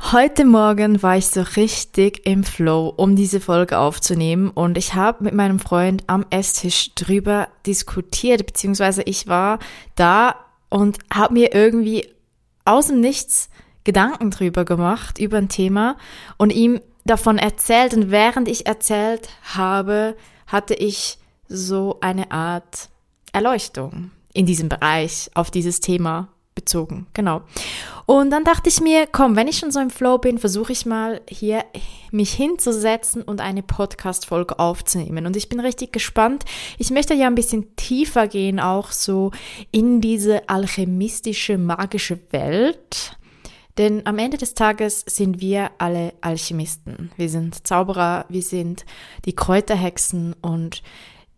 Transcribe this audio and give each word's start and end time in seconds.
Heute 0.00 0.44
Morgen 0.44 1.02
war 1.02 1.16
ich 1.16 1.26
so 1.26 1.40
richtig 1.40 2.26
im 2.26 2.44
Flow, 2.44 2.92
um 2.96 3.16
diese 3.16 3.40
Folge 3.40 3.78
aufzunehmen. 3.78 4.50
Und 4.50 4.78
ich 4.78 4.94
habe 4.94 5.24
mit 5.24 5.34
meinem 5.34 5.58
Freund 5.58 6.04
am 6.06 6.24
Esstisch 6.30 6.94
drüber 6.94 7.48
diskutiert, 7.66 8.46
beziehungsweise 8.46 9.02
ich 9.02 9.26
war 9.26 9.58
da 9.96 10.36
und 10.68 10.98
habe 11.12 11.34
mir 11.34 11.54
irgendwie 11.54 12.08
aus 12.64 12.88
dem 12.88 13.00
Nichts 13.00 13.48
Gedanken 13.84 14.30
drüber 14.30 14.64
gemacht, 14.64 15.18
über 15.18 15.38
ein 15.38 15.48
Thema 15.48 15.96
und 16.36 16.52
ihm 16.52 16.80
davon 17.04 17.38
erzählt. 17.38 17.94
Und 17.94 18.10
während 18.10 18.48
ich 18.48 18.66
erzählt 18.66 19.28
habe, 19.54 20.16
hatte 20.46 20.74
ich 20.74 21.18
so 21.48 21.98
eine 22.00 22.30
Art 22.30 22.90
Erleuchtung 23.32 24.10
in 24.32 24.46
diesem 24.46 24.68
Bereich 24.68 25.30
auf 25.34 25.50
dieses 25.50 25.80
Thema 25.80 26.28
bezogen. 26.66 27.06
Genau. 27.14 27.42
Und 28.04 28.30
dann 28.30 28.44
dachte 28.44 28.68
ich 28.68 28.80
mir, 28.80 29.06
komm, 29.06 29.36
wenn 29.36 29.48
ich 29.48 29.58
schon 29.58 29.70
so 29.70 29.80
im 29.80 29.90
Flow 29.90 30.18
bin, 30.18 30.38
versuche 30.38 30.72
ich 30.72 30.84
mal 30.84 31.20
hier 31.28 31.64
mich 32.10 32.32
hinzusetzen 32.32 33.22
und 33.22 33.40
eine 33.40 33.62
Podcast-Folge 33.62 34.58
aufzunehmen. 34.58 35.26
Und 35.26 35.36
ich 35.36 35.48
bin 35.48 35.60
richtig 35.60 35.92
gespannt. 35.92 36.44
Ich 36.78 36.90
möchte 36.90 37.14
ja 37.14 37.26
ein 37.28 37.34
bisschen 37.34 37.74
tiefer 37.76 38.26
gehen, 38.26 38.60
auch 38.60 38.90
so 38.90 39.30
in 39.70 40.00
diese 40.00 40.48
alchemistische, 40.48 41.56
magische 41.56 42.18
Welt. 42.30 43.16
Denn 43.78 44.06
am 44.06 44.18
Ende 44.18 44.38
des 44.38 44.54
Tages 44.54 45.04
sind 45.06 45.40
wir 45.40 45.70
alle 45.78 46.14
Alchemisten. 46.20 47.10
Wir 47.16 47.28
sind 47.28 47.66
Zauberer, 47.66 48.24
wir 48.28 48.42
sind 48.42 48.86
die 49.26 49.36
Kräuterhexen 49.36 50.34
und 50.40 50.82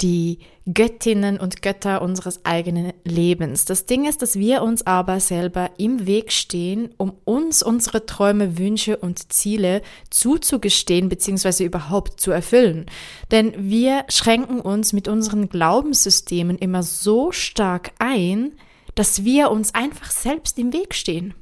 die 0.00 0.38
Göttinnen 0.72 1.38
und 1.40 1.62
Götter 1.62 2.02
unseres 2.02 2.44
eigenen 2.44 2.92
Lebens. 3.04 3.64
Das 3.64 3.86
Ding 3.86 4.06
ist, 4.06 4.22
dass 4.22 4.38
wir 4.38 4.62
uns 4.62 4.86
aber 4.86 5.18
selber 5.18 5.70
im 5.78 6.06
Weg 6.06 6.30
stehen, 6.30 6.90
um 6.98 7.14
uns 7.24 7.62
unsere 7.62 8.06
Träume, 8.06 8.58
Wünsche 8.58 8.96
und 8.98 9.32
Ziele 9.32 9.82
zuzugestehen 10.10 11.08
bzw. 11.08 11.64
überhaupt 11.64 12.20
zu 12.20 12.30
erfüllen. 12.30 12.86
Denn 13.30 13.54
wir 13.56 14.04
schränken 14.08 14.60
uns 14.60 14.92
mit 14.92 15.08
unseren 15.08 15.48
Glaubenssystemen 15.48 16.58
immer 16.58 16.82
so 16.82 17.32
stark 17.32 17.92
ein, 17.98 18.52
dass 18.94 19.24
wir 19.24 19.50
uns 19.50 19.74
einfach 19.74 20.10
selbst 20.10 20.58
im 20.58 20.72
Weg 20.72 20.94
stehen. 20.94 21.34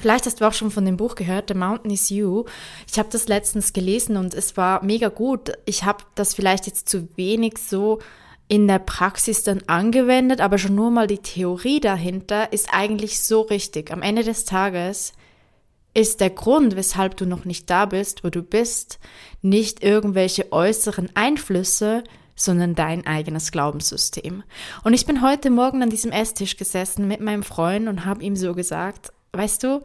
Vielleicht 0.00 0.26
hast 0.26 0.40
du 0.40 0.46
auch 0.46 0.52
schon 0.52 0.70
von 0.70 0.84
dem 0.84 0.96
Buch 0.96 1.14
gehört, 1.14 1.48
The 1.48 1.54
Mountain 1.54 1.90
is 1.90 2.10
You. 2.10 2.44
Ich 2.90 2.98
habe 2.98 3.08
das 3.10 3.28
letztens 3.28 3.72
gelesen 3.72 4.16
und 4.16 4.34
es 4.34 4.56
war 4.56 4.84
mega 4.84 5.08
gut. 5.08 5.52
Ich 5.64 5.84
habe 5.84 6.04
das 6.14 6.34
vielleicht 6.34 6.66
jetzt 6.66 6.88
zu 6.88 7.08
wenig 7.16 7.58
so 7.58 7.98
in 8.48 8.66
der 8.66 8.78
Praxis 8.78 9.42
dann 9.42 9.62
angewendet, 9.66 10.40
aber 10.40 10.56
schon 10.58 10.74
nur 10.74 10.90
mal 10.90 11.06
die 11.06 11.18
Theorie 11.18 11.80
dahinter 11.80 12.52
ist 12.52 12.68
eigentlich 12.72 13.22
so 13.22 13.42
richtig. 13.42 13.92
Am 13.92 14.02
Ende 14.02 14.24
des 14.24 14.46
Tages 14.46 15.12
ist 15.94 16.20
der 16.20 16.30
Grund, 16.30 16.76
weshalb 16.76 17.16
du 17.16 17.26
noch 17.26 17.44
nicht 17.44 17.68
da 17.68 17.84
bist, 17.84 18.24
wo 18.24 18.30
du 18.30 18.42
bist, 18.42 18.98
nicht 19.42 19.82
irgendwelche 19.82 20.52
äußeren 20.52 21.10
Einflüsse, 21.14 22.04
sondern 22.36 22.74
dein 22.74 23.06
eigenes 23.06 23.50
Glaubenssystem. 23.50 24.44
Und 24.84 24.94
ich 24.94 25.06
bin 25.06 25.22
heute 25.22 25.50
Morgen 25.50 25.82
an 25.82 25.90
diesem 25.90 26.12
Esstisch 26.12 26.56
gesessen 26.56 27.08
mit 27.08 27.20
meinem 27.20 27.42
Freund 27.42 27.88
und 27.88 28.04
habe 28.04 28.22
ihm 28.22 28.36
so 28.36 28.54
gesagt, 28.54 29.12
weißt 29.32 29.62
du, 29.62 29.82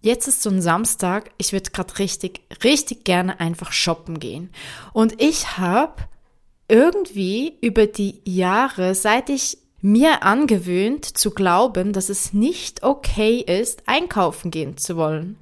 jetzt 0.00 0.28
ist 0.28 0.42
so 0.42 0.50
ein 0.50 0.62
Samstag, 0.62 1.30
ich 1.38 1.52
würde 1.52 1.70
gerade 1.70 1.98
richtig, 1.98 2.40
richtig 2.64 3.04
gerne 3.04 3.40
einfach 3.40 3.72
shoppen 3.72 4.20
gehen. 4.20 4.50
Und 4.92 5.20
ich 5.20 5.58
habe 5.58 6.02
irgendwie 6.68 7.58
über 7.60 7.86
die 7.86 8.20
Jahre, 8.24 8.94
seit 8.94 9.28
ich 9.28 9.58
mir 9.82 10.22
angewöhnt 10.22 11.04
zu 11.04 11.30
glauben, 11.30 11.92
dass 11.92 12.08
es 12.08 12.32
nicht 12.32 12.82
okay 12.82 13.38
ist, 13.38 13.82
einkaufen 13.86 14.50
gehen 14.50 14.76
zu 14.76 14.96
wollen. 14.96 15.36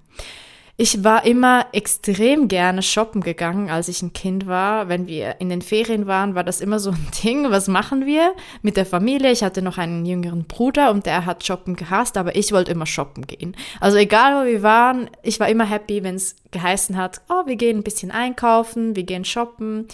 Ich 0.81 1.03
war 1.03 1.25
immer 1.25 1.67
extrem 1.73 2.47
gerne 2.47 2.85
shoppen 2.85 3.21
gegangen, 3.21 3.69
als 3.69 3.89
ich 3.89 4.01
ein 4.01 4.13
Kind 4.13 4.47
war. 4.47 4.89
Wenn 4.89 5.09
wir 5.09 5.41
in 5.41 5.49
den 5.49 5.61
Ferien 5.61 6.07
waren, 6.07 6.37
war 6.37 6.45
das 6.45 6.61
immer 6.61 6.79
so 6.79 6.91
ein 6.93 7.09
Ding. 7.25 7.51
Was 7.51 7.67
machen 7.67 8.07
wir 8.07 8.33
mit 8.63 8.77
der 8.77 8.87
Familie? 8.87 9.33
Ich 9.33 9.43
hatte 9.43 9.61
noch 9.61 9.77
einen 9.77 10.07
jüngeren 10.07 10.45
Bruder 10.45 10.93
und 10.93 11.05
der 11.05 11.27
hat 11.27 11.45
shoppen 11.45 11.75
gehasst, 11.75 12.17
aber 12.17 12.37
ich 12.37 12.53
wollte 12.53 12.71
immer 12.71 12.87
shoppen 12.87 13.27
gehen. 13.27 13.57
Also 13.81 13.99
egal 13.99 14.41
wo 14.41 14.47
wir 14.47 14.63
waren, 14.63 15.11
ich 15.25 15.41
war 15.41 15.49
immer 15.49 15.65
happy, 15.65 16.05
wenn 16.05 16.15
es 16.15 16.37
geheißen 16.53 16.97
hat, 16.97 17.23
oh, 17.29 17.45
wir 17.47 17.57
gehen 17.57 17.79
ein 17.79 17.83
bisschen 17.83 18.13
einkaufen, 18.13 18.95
wir 18.95 19.03
gehen 19.03 19.25
shoppen. 19.25 19.89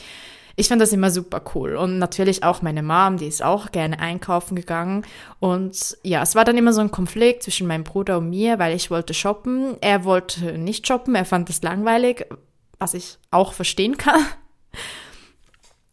Ich 0.56 0.68
fand 0.68 0.80
das 0.80 0.92
immer 0.92 1.10
super 1.10 1.42
cool. 1.54 1.76
Und 1.76 1.98
natürlich 1.98 2.44
auch 2.44 2.62
meine 2.62 2.82
Mom, 2.82 3.16
die 3.16 3.26
ist 3.26 3.42
auch 3.42 3.72
gerne 3.72 3.98
einkaufen 3.98 4.54
gegangen. 4.54 5.04
Und 5.40 5.96
ja, 6.02 6.22
es 6.22 6.34
war 6.34 6.44
dann 6.44 6.56
immer 6.56 6.72
so 6.72 6.80
ein 6.80 6.90
Konflikt 6.90 7.42
zwischen 7.42 7.66
meinem 7.66 7.84
Bruder 7.84 8.18
und 8.18 8.30
mir, 8.30 8.58
weil 8.58 8.76
ich 8.76 8.90
wollte 8.90 9.14
shoppen. 9.14 9.76
Er 9.80 10.04
wollte 10.04 10.58
nicht 10.58 10.86
shoppen, 10.86 11.14
er 11.14 11.24
fand 11.24 11.48
das 11.48 11.62
langweilig, 11.62 12.26
was 12.78 12.94
ich 12.94 13.18
auch 13.30 13.52
verstehen 13.52 13.96
kann. 13.96 14.24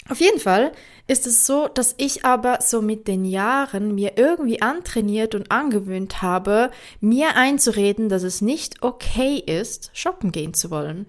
Auf 0.09 0.19
jeden 0.19 0.39
Fall 0.39 0.73
ist 1.07 1.25
es 1.25 1.45
so, 1.45 1.67
dass 1.67 1.95
ich 1.97 2.25
aber 2.25 2.59
so 2.61 2.81
mit 2.81 3.07
den 3.07 3.23
Jahren 3.25 3.95
mir 3.95 4.17
irgendwie 4.17 4.61
antrainiert 4.61 5.35
und 5.35 5.51
angewöhnt 5.51 6.21
habe, 6.21 6.69
mir 6.99 7.35
einzureden, 7.35 8.09
dass 8.09 8.23
es 8.23 8.41
nicht 8.41 8.83
okay 8.83 9.37
ist, 9.37 9.89
shoppen 9.93 10.31
gehen 10.31 10.53
zu 10.53 10.69
wollen. 10.69 11.07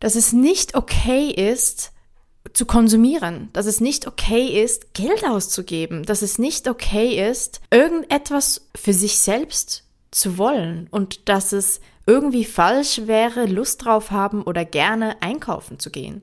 Dass 0.00 0.16
es 0.16 0.32
nicht 0.32 0.74
okay 0.74 1.30
ist, 1.30 1.92
zu 2.52 2.66
konsumieren, 2.66 3.50
dass 3.52 3.66
es 3.66 3.80
nicht 3.80 4.06
okay 4.06 4.62
ist, 4.62 4.94
Geld 4.94 5.24
auszugeben, 5.24 6.04
dass 6.04 6.22
es 6.22 6.38
nicht 6.38 6.68
okay 6.68 7.28
ist, 7.30 7.60
irgendetwas 7.70 8.68
für 8.74 8.92
sich 8.92 9.18
selbst 9.18 9.84
zu 10.10 10.38
wollen 10.38 10.88
und 10.90 11.28
dass 11.28 11.52
es 11.52 11.80
irgendwie 12.06 12.44
falsch 12.44 13.02
wäre, 13.04 13.46
Lust 13.46 13.84
drauf 13.84 14.10
haben 14.10 14.42
oder 14.42 14.64
gerne 14.64 15.20
einkaufen 15.22 15.78
zu 15.78 15.90
gehen. 15.90 16.22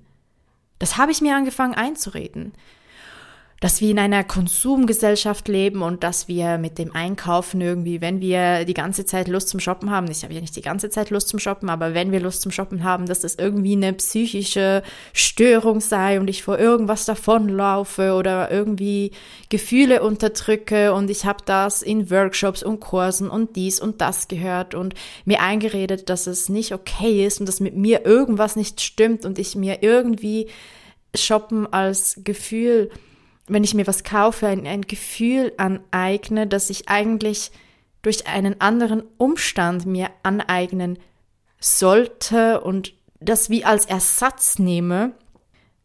Das 0.79 0.97
habe 0.97 1.11
ich 1.11 1.21
mir 1.21 1.35
angefangen 1.35 1.75
einzureden 1.75 2.53
dass 3.59 3.81
wir 3.81 3.89
in 3.89 3.97
einer 3.97 4.23
Konsumgesellschaft 4.23 5.47
leben 5.47 5.81
und 5.81 6.03
dass 6.03 6.27
wir 6.27 6.59
mit 6.59 6.77
dem 6.77 6.93
Einkaufen 6.95 7.59
irgendwie, 7.59 8.01
wenn 8.01 8.21
wir 8.21 8.65
die 8.65 8.75
ganze 8.75 9.03
Zeit 9.05 9.27
Lust 9.27 9.49
zum 9.49 9.59
Shoppen 9.59 9.89
haben, 9.89 10.11
ich 10.11 10.23
habe 10.23 10.33
ja 10.33 10.41
nicht 10.41 10.55
die 10.55 10.61
ganze 10.61 10.89
Zeit 10.91 11.09
Lust 11.09 11.29
zum 11.29 11.39
Shoppen, 11.39 11.69
aber 11.69 11.95
wenn 11.95 12.11
wir 12.11 12.19
Lust 12.19 12.43
zum 12.43 12.51
Shoppen 12.51 12.83
haben, 12.83 13.07
dass 13.07 13.21
das 13.21 13.35
irgendwie 13.35 13.73
eine 13.73 13.93
psychische 13.93 14.83
Störung 15.11 15.79
sei 15.79 16.19
und 16.19 16.29
ich 16.29 16.43
vor 16.43 16.59
irgendwas 16.59 17.05
davonlaufe 17.05 18.13
oder 18.13 18.51
irgendwie 18.51 19.11
Gefühle 19.49 20.03
unterdrücke 20.03 20.93
und 20.93 21.09
ich 21.09 21.25
habe 21.25 21.43
das 21.45 21.81
in 21.81 22.11
Workshops 22.11 22.61
und 22.61 22.79
Kursen 22.79 23.27
und 23.27 23.55
dies 23.55 23.79
und 23.79 24.01
das 24.01 24.27
gehört 24.27 24.75
und 24.75 24.93
mir 25.25 25.41
eingeredet, 25.41 26.09
dass 26.09 26.27
es 26.27 26.47
nicht 26.49 26.73
okay 26.73 27.25
ist 27.25 27.39
und 27.39 27.47
dass 27.47 27.59
mit 27.59 27.75
mir 27.75 28.05
irgendwas 28.05 28.55
nicht 28.55 28.81
stimmt 28.81 29.25
und 29.25 29.39
ich 29.39 29.55
mir 29.55 29.81
irgendwie 29.81 30.47
Shoppen 31.15 31.71
als 31.71 32.21
Gefühl 32.23 32.91
wenn 33.47 33.63
ich 33.63 33.73
mir 33.73 33.87
was 33.87 34.03
kaufe, 34.03 34.47
ein, 34.47 34.67
ein 34.67 34.81
Gefühl 34.81 35.53
aneigne, 35.57 36.47
das 36.47 36.69
ich 36.69 36.89
eigentlich 36.89 37.51
durch 38.01 38.27
einen 38.27 38.61
anderen 38.61 39.03
Umstand 39.17 39.85
mir 39.85 40.09
aneignen 40.23 40.99
sollte 41.59 42.61
und 42.61 42.93
das 43.19 43.49
wie 43.49 43.65
als 43.65 43.85
Ersatz 43.85 44.59
nehme. 44.59 45.13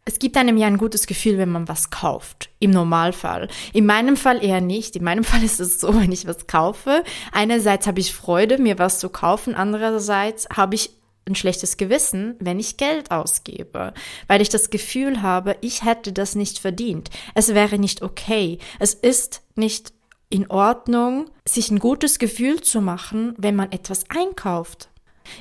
Es 0.04 0.18
gibt 0.18 0.36
einem 0.36 0.56
ja 0.56 0.66
ein 0.66 0.78
gutes 0.78 1.06
Gefühl, 1.06 1.38
wenn 1.38 1.50
man 1.50 1.68
was 1.68 1.90
kauft. 1.90 2.50
Im 2.58 2.72
Normalfall. 2.72 3.48
In 3.72 3.86
meinem 3.86 4.16
Fall 4.16 4.44
eher 4.44 4.60
nicht. 4.60 4.96
In 4.96 5.04
meinem 5.04 5.24
Fall 5.24 5.42
ist 5.42 5.60
es 5.60 5.80
so, 5.80 5.94
wenn 5.94 6.12
ich 6.12 6.26
was 6.26 6.46
kaufe. 6.46 7.04
Einerseits 7.30 7.86
habe 7.86 8.00
ich 8.00 8.12
Freude, 8.12 8.58
mir 8.58 8.78
was 8.78 8.98
zu 8.98 9.08
kaufen. 9.08 9.54
Andererseits 9.54 10.48
habe 10.54 10.74
ich 10.74 10.90
ein 11.26 11.34
schlechtes 11.34 11.76
Gewissen, 11.76 12.36
wenn 12.40 12.58
ich 12.58 12.76
Geld 12.76 13.10
ausgebe, 13.10 13.94
weil 14.26 14.40
ich 14.40 14.48
das 14.48 14.70
Gefühl 14.70 15.22
habe, 15.22 15.56
ich 15.60 15.84
hätte 15.84 16.12
das 16.12 16.34
nicht 16.34 16.58
verdient. 16.58 17.10
Es 17.34 17.54
wäre 17.54 17.78
nicht 17.78 18.02
okay. 18.02 18.58
Es 18.78 18.94
ist 18.94 19.42
nicht 19.54 19.92
in 20.28 20.50
Ordnung, 20.50 21.30
sich 21.46 21.70
ein 21.70 21.78
gutes 21.78 22.18
Gefühl 22.18 22.60
zu 22.62 22.80
machen, 22.80 23.34
wenn 23.36 23.54
man 23.54 23.70
etwas 23.70 24.04
einkauft. 24.08 24.88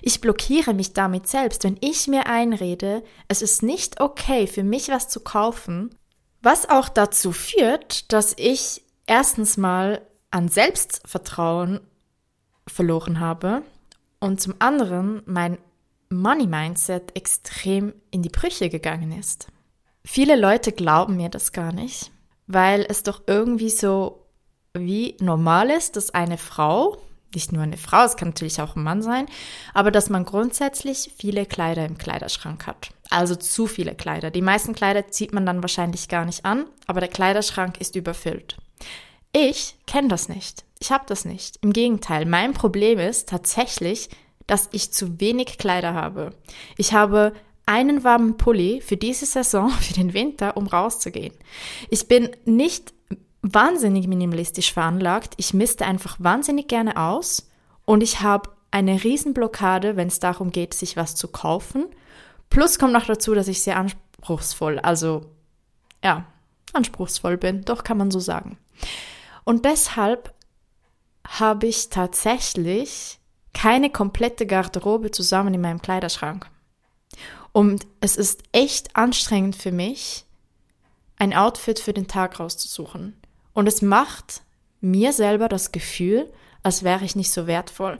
Ich 0.02 0.22
blockiere 0.22 0.74
mich 0.74 0.94
damit 0.94 1.28
selbst, 1.28 1.64
wenn 1.64 1.78
ich 1.82 2.08
mir 2.08 2.28
einrede, 2.28 3.04
es 3.28 3.42
ist 3.42 3.64
nicht 3.64 4.00
okay 4.00 4.48
für 4.48 4.64
mich 4.64 4.90
was 4.90 5.10
zu 5.10 5.22
kaufen, 5.22 5.96
was 6.42 6.70
auch 6.70 6.90
dazu 6.90 7.32
führt, 7.32 8.12
dass 8.12 8.34
ich 8.38 8.84
erstens 9.08 9.58
mal 9.58 10.02
an 10.30 10.50
Selbstvertrauen 10.50 11.80
verloren 12.68 13.20
habe 13.20 13.64
und 14.20 14.40
zum 14.40 14.56
anderen 14.60 15.24
mein 15.26 15.58
Money 16.12 16.46
Mindset 16.46 17.16
extrem 17.16 17.94
in 18.12 18.22
die 18.22 18.30
Brüche 18.30 18.70
gegangen 18.70 19.12
ist. 19.18 19.48
Viele 20.04 20.36
Leute 20.36 20.72
glauben 20.72 21.18
mir 21.18 21.30
das 21.30 21.52
gar 21.52 21.72
nicht, 21.72 22.12
weil 22.48 22.86
es 22.90 23.04
doch 23.04 23.22
irgendwie 23.28 23.70
so 23.70 24.26
wie 24.74 25.16
normal 25.20 25.70
ist, 25.70 25.96
dass 25.96 26.14
eine 26.14 26.38
Frau, 26.38 26.98
nicht 27.34 27.52
nur 27.52 27.64
eine 27.64 27.78
Frau, 27.78 28.04
es 28.04 28.18
kann 28.18 28.30
natürlich 28.30 28.62
auch 28.62 28.76
ein 28.76 28.84
Mann 28.84 29.02
sein, 29.02 29.26
aber 29.74 29.92
dass 29.92 30.10
man 30.10 30.26
grundsätzlich 30.26 31.14
viele 31.18 31.46
Kleider 31.46 31.86
im 31.86 31.98
Kleiderschrank 31.98 32.68
hat. 32.68 32.90
Also 33.10 33.36
zu 33.36 33.68
viele 33.68 33.96
Kleider. 33.96 34.32
Die 34.32 34.42
meisten 34.42 34.74
Kleider 34.74 35.10
zieht 35.10 35.34
man 35.34 35.46
dann 35.46 35.62
wahrscheinlich 35.62 36.08
gar 36.10 36.26
nicht 36.26 36.46
an, 36.46 36.66
aber 36.88 37.00
der 37.00 37.10
Kleiderschrank 37.10 37.80
ist 37.80 37.96
überfüllt. 37.96 38.58
Ich 39.34 39.78
kenne 39.88 40.10
das 40.10 40.28
nicht. 40.28 40.66
Ich 40.80 40.92
habe 40.92 41.06
das 41.08 41.26
nicht. 41.26 41.58
Im 41.62 41.74
Gegenteil, 41.74 42.26
mein 42.26 42.54
Problem 42.54 43.00
ist 43.00 43.30
tatsächlich, 43.30 44.10
dass 44.52 44.68
ich 44.74 44.92
zu 44.92 45.22
wenig 45.22 45.58
Kleider 45.58 45.94
habe. 45.94 46.32
Ich 46.76 46.92
habe 46.92 47.32
einen 47.66 48.04
warmen 48.04 48.36
Pulli 48.36 48.82
für 48.82 48.98
diese 48.98 49.26
Saison, 49.26 49.70
für 49.80 49.94
den 49.94 50.14
Winter, 50.14 50.58
um 50.58 50.68
rauszugehen. 50.68 51.34
Ich 51.90 52.10
bin 52.10 52.30
nicht 52.44 52.94
wahnsinnig 53.42 54.08
minimalistisch 54.08 54.74
veranlagt. 54.74 55.36
Ich 55.38 55.54
misste 55.54 55.86
einfach 55.86 56.18
wahnsinnig 56.20 56.68
gerne 56.68 56.98
aus 56.98 57.50
und 57.86 58.04
ich 58.04 58.20
habe 58.20 58.50
eine 58.72 59.02
Riesenblockade, 59.02 59.96
wenn 59.96 60.10
es 60.10 60.20
darum 60.20 60.52
geht, 60.52 60.74
sich 60.74 60.98
was 60.98 61.16
zu 61.16 61.30
kaufen. 61.30 61.86
Plus 62.50 62.78
kommt 62.78 62.92
noch 62.92 63.06
dazu, 63.06 63.34
dass 63.34 63.48
ich 63.48 63.62
sehr 63.62 63.78
anspruchsvoll, 63.78 64.80
also 64.80 65.28
ja, 66.04 66.26
anspruchsvoll 66.74 67.38
bin, 67.38 67.64
doch 67.64 67.86
kann 67.86 67.98
man 67.98 68.12
so 68.12 68.20
sagen. 68.20 68.58
Und 69.46 69.64
deshalb 69.64 70.34
habe 71.26 71.68
ich 71.68 71.88
tatsächlich 71.88 73.21
keine 73.54 73.90
komplette 73.90 74.46
Garderobe 74.46 75.12
zusammen 75.12 75.54
in 75.54 75.62
meinem 75.62 75.82
Kleiderschrank. 75.82 76.50
Und 77.52 77.86
es 78.00 78.16
ist 78.16 78.44
echt 78.52 78.96
anstrengend 78.96 79.56
für 79.56 79.72
mich, 79.72 80.26
ein 81.18 81.34
Outfit 81.34 81.80
für 81.80 81.94
den 81.94 82.08
Tag 82.08 82.40
rauszusuchen. 82.40 83.16
Und 83.54 83.68
es 83.68 83.82
macht 83.82 84.42
mir 84.80 85.14
selber 85.14 85.50
das 85.50 85.72
Gefühl, 85.72 86.32
als 86.64 86.84
wäre 86.84 87.06
ich 87.06 87.16
nicht 87.16 87.32
so 87.32 87.48
wertvoll. 87.48 88.00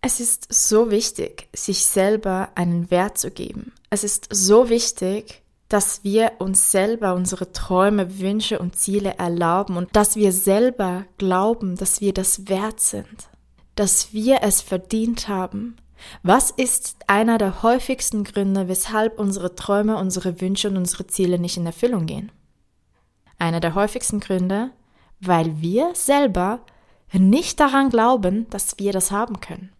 Es 0.00 0.18
ist 0.18 0.52
so 0.52 0.90
wichtig, 0.90 1.48
sich 1.54 1.84
selber 1.84 2.50
einen 2.54 2.90
Wert 2.90 3.18
zu 3.18 3.30
geben. 3.30 3.72
Es 3.90 4.02
ist 4.02 4.26
so 4.30 4.68
wichtig, 4.68 5.42
dass 5.68 6.02
wir 6.04 6.32
uns 6.38 6.70
selber 6.70 7.14
unsere 7.14 7.52
Träume, 7.52 8.18
Wünsche 8.18 8.58
und 8.58 8.76
Ziele 8.76 9.14
erlauben 9.16 9.76
und 9.76 9.94
dass 9.94 10.16
wir 10.16 10.32
selber 10.32 11.04
glauben, 11.18 11.76
dass 11.76 12.00
wir 12.00 12.12
das 12.12 12.48
wert 12.48 12.80
sind, 12.80 13.28
dass 13.74 14.12
wir 14.12 14.42
es 14.42 14.60
verdient 14.60 15.28
haben. 15.28 15.76
Was 16.22 16.50
ist 16.50 16.96
einer 17.06 17.38
der 17.38 17.62
häufigsten 17.62 18.24
Gründe, 18.24 18.68
weshalb 18.68 19.18
unsere 19.18 19.54
Träume, 19.54 19.96
unsere 19.96 20.40
Wünsche 20.40 20.68
und 20.68 20.76
unsere 20.76 21.06
Ziele 21.06 21.38
nicht 21.38 21.56
in 21.56 21.66
Erfüllung 21.66 22.06
gehen? 22.06 22.32
Einer 23.38 23.60
der 23.60 23.74
häufigsten 23.74 24.20
Gründe, 24.20 24.70
weil 25.20 25.60
wir 25.60 25.94
selber 25.94 26.60
nicht 27.12 27.60
daran 27.60 27.90
glauben, 27.90 28.48
dass 28.50 28.78
wir 28.78 28.92
das 28.92 29.10
haben 29.10 29.40
können. 29.40 29.72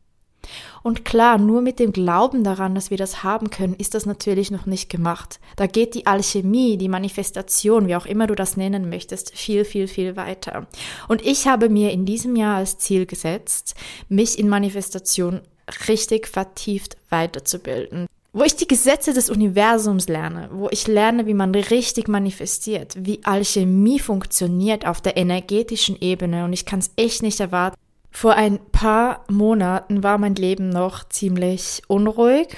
Und 0.83 1.05
klar, 1.05 1.39
nur 1.39 1.63
mit 1.63 1.79
dem 1.79 1.93
Glauben 1.93 2.45
daran, 2.45 2.75
dass 2.75 2.91
wir 2.91 2.97
das 2.97 3.23
haben 3.23 3.51
können, 3.51 3.75
ist 3.75 3.95
das 3.95 4.07
natürlich 4.07 4.51
noch 4.51 4.67
nicht 4.67 4.91
gemacht. 4.91 5.41
Da 5.57 5.67
geht 5.67 5.95
die 5.95 6.07
Alchemie, 6.07 6.77
die 6.77 6.89
Manifestation, 6.89 7.87
wie 7.87 7.97
auch 7.97 8.07
immer 8.07 8.27
du 8.27 8.35
das 8.35 8.57
nennen 8.57 8.89
möchtest, 8.89 9.35
viel, 9.35 9.65
viel, 9.65 9.89
viel 9.89 10.17
weiter. 10.17 10.67
Und 11.09 11.25
ich 11.25 11.47
habe 11.47 11.69
mir 11.69 11.93
in 11.93 12.05
diesem 12.05 12.37
Jahr 12.37 12.57
als 12.57 12.79
Ziel 12.79 13.07
gesetzt, 13.07 13.75
mich 14.09 14.39
in 14.39 14.49
Manifestation 14.49 15.41
richtig 15.89 16.27
vertieft 16.27 16.97
weiterzubilden 17.09 18.09
wo 18.33 18.45
ich 18.45 18.57
die 18.57 18.67
Gesetze 18.67 19.13
des 19.13 19.29
Universums 19.29 20.09
lerne, 20.09 20.49
wo 20.53 20.69
ich 20.71 20.89
lerne, 20.89 21.27
wie 21.27 21.35
man 21.35 21.55
richtig 21.55 22.09
manifestiert, 22.09 22.95
wie 22.99 23.21
Alchemie 23.25 23.99
funktioniert 23.99 24.87
auf 24.87 25.03
der 25.03 25.17
energetischen 25.19 26.01
Ebene 26.01 26.45
und 26.45 26.53
ich 26.53 26.65
kann 26.65 26.79
es 26.79 26.91
echt 26.97 27.23
nicht 27.23 27.41
erwarten. 27.41 27.77
Vor 28.13 28.35
ein 28.35 28.61
paar 28.71 29.25
Monaten 29.29 30.03
war 30.03 30.19
mein 30.19 30.35
Leben 30.35 30.69
noch 30.69 31.09
ziemlich 31.09 31.83
unruhig 31.89 32.49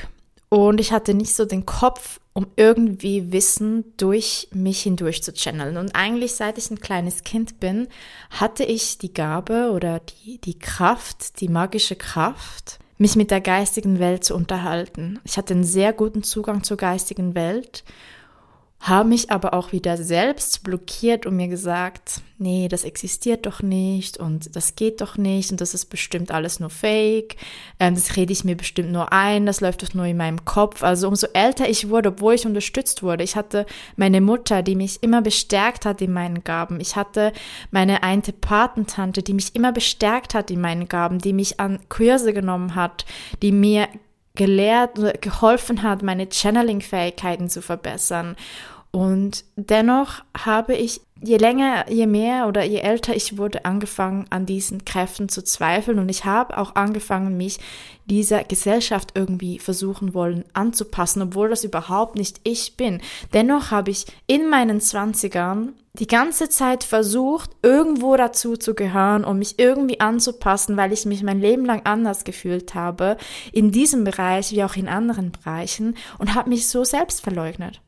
und 0.48 0.80
ich 0.80 0.92
hatte 0.92 1.14
nicht 1.14 1.34
so 1.34 1.44
den 1.44 1.64
Kopf, 1.64 2.20
um 2.32 2.48
irgendwie 2.56 3.32
Wissen 3.32 3.84
durch 3.96 4.48
mich 4.52 4.82
hindurch 4.82 5.22
zu 5.22 5.32
channeln. 5.32 5.76
Und 5.76 5.94
eigentlich 5.94 6.34
seit 6.34 6.58
ich 6.58 6.70
ein 6.70 6.80
kleines 6.80 7.22
Kind 7.22 7.60
bin, 7.60 7.86
hatte 8.30 8.64
ich 8.64 8.98
die 8.98 9.14
Gabe 9.14 9.70
oder 9.72 10.00
die, 10.00 10.38
die 10.38 10.58
Kraft, 10.58 11.40
die 11.40 11.48
magische 11.48 11.96
Kraft, 11.96 12.80
mich 12.98 13.14
mit 13.14 13.30
der 13.30 13.40
geistigen 13.40 14.00
Welt 14.00 14.24
zu 14.24 14.34
unterhalten. 14.34 15.20
Ich 15.24 15.38
hatte 15.38 15.54
einen 15.54 15.64
sehr 15.64 15.92
guten 15.92 16.24
Zugang 16.24 16.64
zur 16.64 16.76
geistigen 16.76 17.36
Welt 17.36 17.84
habe 18.84 19.08
mich 19.08 19.30
aber 19.30 19.54
auch 19.54 19.72
wieder 19.72 19.96
selbst 19.96 20.62
blockiert 20.62 21.24
und 21.24 21.36
mir 21.36 21.48
gesagt, 21.48 22.20
nee, 22.36 22.68
das 22.68 22.84
existiert 22.84 23.46
doch 23.46 23.62
nicht 23.62 24.18
und 24.18 24.54
das 24.54 24.76
geht 24.76 25.00
doch 25.00 25.16
nicht 25.16 25.50
und 25.50 25.62
das 25.62 25.72
ist 25.72 25.86
bestimmt 25.86 26.30
alles 26.30 26.60
nur 26.60 26.68
Fake, 26.68 27.36
ähm, 27.80 27.94
das 27.94 28.16
rede 28.16 28.34
ich 28.34 28.44
mir 28.44 28.56
bestimmt 28.56 28.92
nur 28.92 29.10
ein, 29.10 29.46
das 29.46 29.62
läuft 29.62 29.82
doch 29.82 29.94
nur 29.94 30.04
in 30.04 30.18
meinem 30.18 30.44
Kopf. 30.44 30.82
Also 30.82 31.08
umso 31.08 31.28
älter 31.32 31.66
ich 31.66 31.88
wurde, 31.88 32.10
obwohl 32.10 32.34
ich 32.34 32.44
unterstützt 32.44 33.02
wurde, 33.02 33.24
ich 33.24 33.36
hatte 33.36 33.64
meine 33.96 34.20
Mutter, 34.20 34.62
die 34.62 34.76
mich 34.76 35.02
immer 35.02 35.22
bestärkt 35.22 35.86
hat 35.86 36.02
in 36.02 36.12
meinen 36.12 36.44
Gaben. 36.44 36.78
Ich 36.78 36.94
hatte 36.94 37.32
meine 37.70 38.02
einte 38.02 38.34
Patentante, 38.34 39.22
die 39.22 39.32
mich 39.32 39.54
immer 39.54 39.72
bestärkt 39.72 40.34
hat 40.34 40.50
in 40.50 40.60
meinen 40.60 40.88
Gaben, 40.88 41.20
die 41.20 41.32
mich 41.32 41.58
an 41.58 41.78
Kurse 41.88 42.34
genommen 42.34 42.74
hat, 42.74 43.06
die 43.40 43.52
mir 43.52 43.88
gelehrt, 44.36 44.98
geholfen 45.22 45.82
hat, 45.82 46.02
meine 46.02 46.26
Channeling-Fähigkeiten 46.30 47.48
zu 47.48 47.62
verbessern. 47.62 48.36
Und 48.94 49.44
dennoch 49.56 50.22
habe 50.38 50.76
ich, 50.76 51.00
je 51.20 51.36
länger, 51.36 51.90
je 51.90 52.06
mehr 52.06 52.46
oder 52.46 52.62
je 52.62 52.78
älter 52.78 53.16
ich 53.16 53.36
wurde, 53.36 53.64
angefangen 53.64 54.26
an 54.30 54.46
diesen 54.46 54.84
Kräften 54.84 55.28
zu 55.28 55.42
zweifeln. 55.42 55.98
Und 55.98 56.08
ich 56.10 56.24
habe 56.24 56.56
auch 56.58 56.76
angefangen, 56.76 57.36
mich 57.36 57.58
dieser 58.04 58.44
Gesellschaft 58.44 59.10
irgendwie 59.16 59.58
versuchen 59.58 60.14
wollen 60.14 60.44
anzupassen, 60.52 61.22
obwohl 61.22 61.48
das 61.48 61.64
überhaupt 61.64 62.14
nicht 62.14 62.40
ich 62.44 62.76
bin. 62.76 63.00
Dennoch 63.32 63.72
habe 63.72 63.90
ich 63.90 64.06
in 64.28 64.48
meinen 64.48 64.80
Zwanzigern 64.80 65.72
die 65.94 66.06
ganze 66.06 66.48
Zeit 66.48 66.84
versucht, 66.84 67.50
irgendwo 67.62 68.14
dazu 68.14 68.56
zu 68.56 68.76
gehören 68.76 69.24
und 69.24 69.40
mich 69.40 69.58
irgendwie 69.58 69.98
anzupassen, 69.98 70.76
weil 70.76 70.92
ich 70.92 71.04
mich 71.04 71.24
mein 71.24 71.40
Leben 71.40 71.64
lang 71.64 71.82
anders 71.82 72.22
gefühlt 72.22 72.76
habe, 72.76 73.16
in 73.50 73.72
diesem 73.72 74.04
Bereich 74.04 74.52
wie 74.52 74.62
auch 74.62 74.76
in 74.76 74.86
anderen 74.86 75.32
Bereichen 75.32 75.96
und 76.18 76.36
habe 76.36 76.50
mich 76.50 76.68
so 76.68 76.84
selbst 76.84 77.20
verleugnet. 77.20 77.80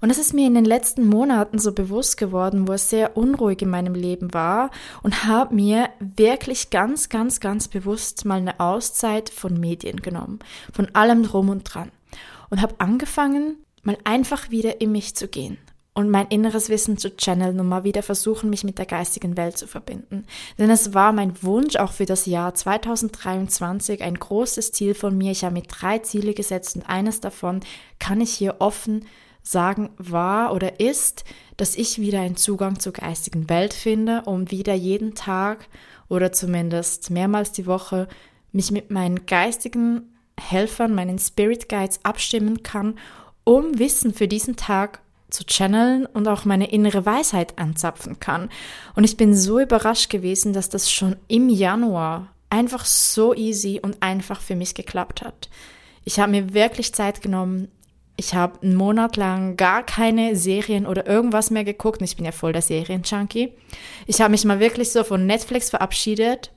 Und 0.00 0.10
es 0.10 0.18
ist 0.18 0.32
mir 0.32 0.46
in 0.46 0.54
den 0.54 0.64
letzten 0.64 1.06
Monaten 1.06 1.58
so 1.58 1.72
bewusst 1.72 2.16
geworden, 2.16 2.66
wo 2.66 2.72
es 2.72 2.88
sehr 2.88 3.16
unruhig 3.16 3.62
in 3.62 3.70
meinem 3.70 3.94
Leben 3.94 4.32
war 4.32 4.70
und 5.02 5.24
habe 5.24 5.54
mir 5.54 5.90
wirklich 5.98 6.70
ganz, 6.70 7.08
ganz, 7.08 7.40
ganz 7.40 7.68
bewusst 7.68 8.24
mal 8.24 8.38
eine 8.38 8.60
Auszeit 8.60 9.28
von 9.28 9.60
Medien 9.60 10.00
genommen, 10.00 10.38
von 10.72 10.94
allem 10.94 11.22
drum 11.22 11.50
und 11.50 11.64
dran 11.64 11.90
und 12.48 12.62
habe 12.62 12.74
angefangen, 12.78 13.56
mal 13.82 13.98
einfach 14.04 14.50
wieder 14.50 14.80
in 14.80 14.92
mich 14.92 15.14
zu 15.14 15.28
gehen 15.28 15.58
und 15.92 16.08
mein 16.08 16.28
inneres 16.28 16.68
Wissen 16.68 16.96
zu 16.96 17.16
channeln 17.16 17.58
und 17.60 17.68
mal 17.68 17.84
wieder 17.84 18.02
versuchen, 18.02 18.48
mich 18.48 18.64
mit 18.64 18.78
der 18.78 18.86
geistigen 18.86 19.36
Welt 19.36 19.58
zu 19.58 19.66
verbinden. 19.66 20.24
Denn 20.58 20.70
es 20.70 20.94
war 20.94 21.12
mein 21.12 21.42
Wunsch 21.42 21.76
auch 21.76 21.92
für 21.92 22.06
das 22.06 22.26
Jahr 22.26 22.54
2023 22.54 24.02
ein 24.02 24.14
großes 24.14 24.72
Ziel 24.72 24.94
von 24.94 25.16
mir. 25.16 25.32
Ich 25.32 25.44
habe 25.44 25.54
mir 25.54 25.62
drei 25.62 25.98
Ziele 25.98 26.32
gesetzt 26.32 26.76
und 26.76 26.88
eines 26.88 27.20
davon 27.20 27.60
kann 27.98 28.20
ich 28.20 28.30
hier 28.30 28.56
offen 28.60 29.04
sagen 29.42 29.90
war 29.96 30.52
oder 30.52 30.80
ist, 30.80 31.24
dass 31.56 31.76
ich 31.76 31.98
wieder 31.98 32.20
einen 32.20 32.36
Zugang 32.36 32.78
zur 32.78 32.92
geistigen 32.92 33.48
Welt 33.48 33.74
finde, 33.74 34.22
um 34.26 34.50
wieder 34.50 34.74
jeden 34.74 35.14
Tag 35.14 35.68
oder 36.08 36.32
zumindest 36.32 37.10
mehrmals 37.10 37.52
die 37.52 37.66
Woche 37.66 38.08
mich 38.52 38.70
mit 38.70 38.90
meinen 38.90 39.26
geistigen 39.26 40.02
Helfern, 40.38 40.94
meinen 40.94 41.18
Spirit 41.18 41.68
Guides 41.68 42.00
abstimmen 42.02 42.62
kann, 42.62 42.98
um 43.44 43.78
Wissen 43.78 44.14
für 44.14 44.28
diesen 44.28 44.56
Tag 44.56 45.00
zu 45.30 45.44
channeln 45.44 46.06
und 46.06 46.26
auch 46.28 46.44
meine 46.44 46.70
innere 46.70 47.06
Weisheit 47.06 47.58
anzapfen 47.58 48.18
kann. 48.20 48.50
Und 48.96 49.04
ich 49.04 49.16
bin 49.16 49.34
so 49.34 49.60
überrascht 49.60 50.10
gewesen, 50.10 50.52
dass 50.52 50.68
das 50.68 50.90
schon 50.90 51.16
im 51.28 51.48
Januar 51.48 52.28
einfach 52.48 52.84
so 52.84 53.34
easy 53.34 53.80
und 53.80 54.02
einfach 54.02 54.40
für 54.40 54.56
mich 54.56 54.74
geklappt 54.74 55.22
hat. 55.22 55.48
Ich 56.04 56.18
habe 56.18 56.32
mir 56.32 56.52
wirklich 56.52 56.92
Zeit 56.94 57.22
genommen, 57.22 57.68
Ich 58.20 58.34
habe 58.34 58.60
einen 58.60 58.74
Monat 58.74 59.16
lang 59.16 59.56
gar 59.56 59.82
keine 59.82 60.36
Serien 60.36 60.86
oder 60.86 61.06
irgendwas 61.06 61.50
mehr 61.50 61.64
geguckt. 61.64 62.02
Ich 62.02 62.16
bin 62.16 62.26
ja 62.26 62.32
voll 62.32 62.52
der 62.52 62.60
Serien-Junkie. 62.60 63.54
Ich 64.06 64.20
habe 64.20 64.32
mich 64.32 64.44
mal 64.44 64.60
wirklich 64.60 64.92
so 64.92 65.04
von 65.04 65.24
Netflix 65.24 65.70
verabschiedet. 65.70 66.52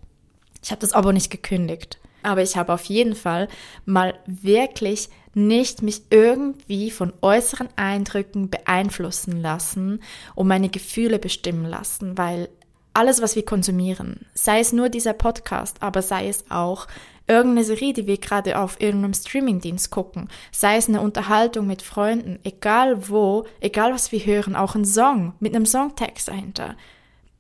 Ich 0.61 0.71
habe 0.71 0.81
das 0.81 0.91
aber 0.91 1.13
nicht 1.13 1.29
gekündigt. 1.29 1.99
Aber 2.21 2.41
ich 2.41 2.57
habe 2.57 2.73
auf 2.73 2.83
jeden 2.83 3.15
Fall 3.15 3.47
mal 3.85 4.13
wirklich 4.25 5.07
nicht 5.35 5.81
mich 5.81 6.01
irgendwie 6.09 6.91
von 6.91 7.13
äußeren 7.21 7.69
Eindrücken 7.77 8.49
beeinflussen 8.49 9.41
lassen 9.41 10.01
und 10.35 10.49
meine 10.49 10.67
Gefühle 10.67 11.17
bestimmen 11.17 11.65
lassen, 11.65 12.17
weil 12.17 12.49
alles, 12.93 13.21
was 13.21 13.37
wir 13.37 13.45
konsumieren, 13.45 14.25
sei 14.33 14.59
es 14.59 14.73
nur 14.73 14.89
dieser 14.89 15.13
Podcast, 15.13 15.77
aber 15.79 16.01
sei 16.01 16.27
es 16.27 16.43
auch 16.51 16.87
irgendeine 17.27 17.63
Serie, 17.63 17.93
die 17.93 18.07
wir 18.07 18.17
gerade 18.17 18.59
auf 18.59 18.81
irgendeinem 18.81 19.13
Streamingdienst 19.13 19.91
gucken, 19.91 20.29
sei 20.51 20.77
es 20.77 20.87
eine 20.87 21.01
Unterhaltung 21.01 21.67
mit 21.67 21.81
Freunden, 21.81 22.39
egal 22.43 23.09
wo, 23.09 23.45
egal 23.61 23.93
was 23.93 24.11
wir 24.11 24.19
hören, 24.25 24.55
auch 24.55 24.75
ein 24.75 24.85
Song 24.85 25.33
mit 25.39 25.55
einem 25.55 25.65
Songtext 25.65 26.27
dahinter, 26.27 26.75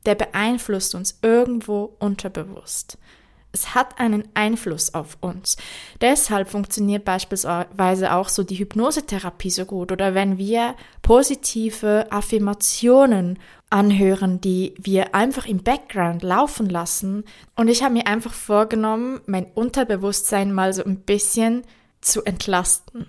der 0.05 0.15
beeinflusst 0.15 0.95
uns 0.95 1.19
irgendwo 1.21 1.95
unterbewusst. 1.99 2.97
Es 3.55 3.75
hat 3.75 3.99
einen 3.99 4.23
Einfluss 4.33 4.95
auf 4.95 5.15
uns. 5.21 5.57
Deshalb 6.01 6.49
funktioniert 6.49 7.05
beispielsweise 7.05 8.13
auch 8.13 8.27
so 8.27 8.41
die 8.43 8.57
Hypnosetherapie 8.57 9.51
so 9.51 9.65
gut 9.65 9.91
oder 9.91 10.15
wenn 10.15 10.39
wir 10.39 10.73
positive 11.03 12.07
Affirmationen 12.09 13.37
anhören, 13.69 14.41
die 14.41 14.73
wir 14.79 15.13
einfach 15.13 15.45
im 15.45 15.61
Background 15.61 16.23
laufen 16.23 16.67
lassen. 16.67 17.25
Und 17.55 17.67
ich 17.67 17.83
habe 17.83 17.93
mir 17.93 18.07
einfach 18.07 18.33
vorgenommen, 18.33 19.21
mein 19.27 19.45
Unterbewusstsein 19.53 20.51
mal 20.51 20.73
so 20.73 20.83
ein 20.83 21.01
bisschen 21.01 21.61
zu 22.01 22.23
entlasten. 22.23 23.05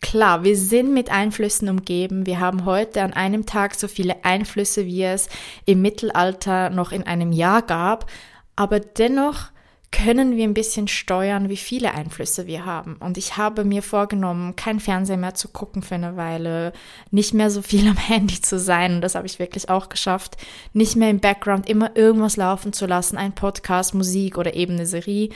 Klar, 0.00 0.44
wir 0.44 0.56
sind 0.56 0.94
mit 0.94 1.10
Einflüssen 1.10 1.68
umgeben. 1.68 2.26
Wir 2.26 2.38
haben 2.38 2.64
heute 2.64 3.02
an 3.02 3.12
einem 3.12 3.44
Tag 3.44 3.74
so 3.74 3.88
viele 3.88 4.24
Einflüsse, 4.24 4.86
wie 4.86 5.02
es 5.02 5.28
im 5.66 5.82
Mittelalter 5.82 6.70
noch 6.70 6.92
in 6.92 7.02
einem 7.08 7.32
Jahr 7.32 7.62
gab. 7.62 8.06
Aber 8.54 8.78
dennoch 8.78 9.50
können 9.92 10.36
wir 10.36 10.44
ein 10.44 10.54
bisschen 10.54 10.86
steuern, 10.86 11.48
wie 11.48 11.56
viele 11.56 11.92
Einflüsse 11.94 12.46
wir 12.46 12.64
haben. 12.64 12.96
Und 12.96 13.18
ich 13.18 13.36
habe 13.36 13.64
mir 13.64 13.82
vorgenommen, 13.82 14.54
kein 14.54 14.78
Fernseher 14.78 15.16
mehr 15.16 15.34
zu 15.34 15.48
gucken 15.48 15.82
für 15.82 15.96
eine 15.96 16.16
Weile, 16.16 16.72
nicht 17.10 17.34
mehr 17.34 17.50
so 17.50 17.60
viel 17.60 17.88
am 17.88 17.96
Handy 18.08 18.40
zu 18.40 18.58
sein. 18.58 18.96
Und 18.96 19.00
das 19.00 19.16
habe 19.16 19.26
ich 19.26 19.38
wirklich 19.38 19.68
auch 19.68 19.88
geschafft. 19.88 20.36
Nicht 20.72 20.96
mehr 20.96 21.10
im 21.10 21.20
Background 21.20 21.68
immer 21.68 21.96
irgendwas 21.96 22.36
laufen 22.36 22.72
zu 22.72 22.86
lassen, 22.86 23.16
ein 23.16 23.34
Podcast, 23.34 23.94
Musik 23.94 24.38
oder 24.38 24.54
eben 24.54 24.74
eine 24.74 24.86
Serie. 24.86 25.30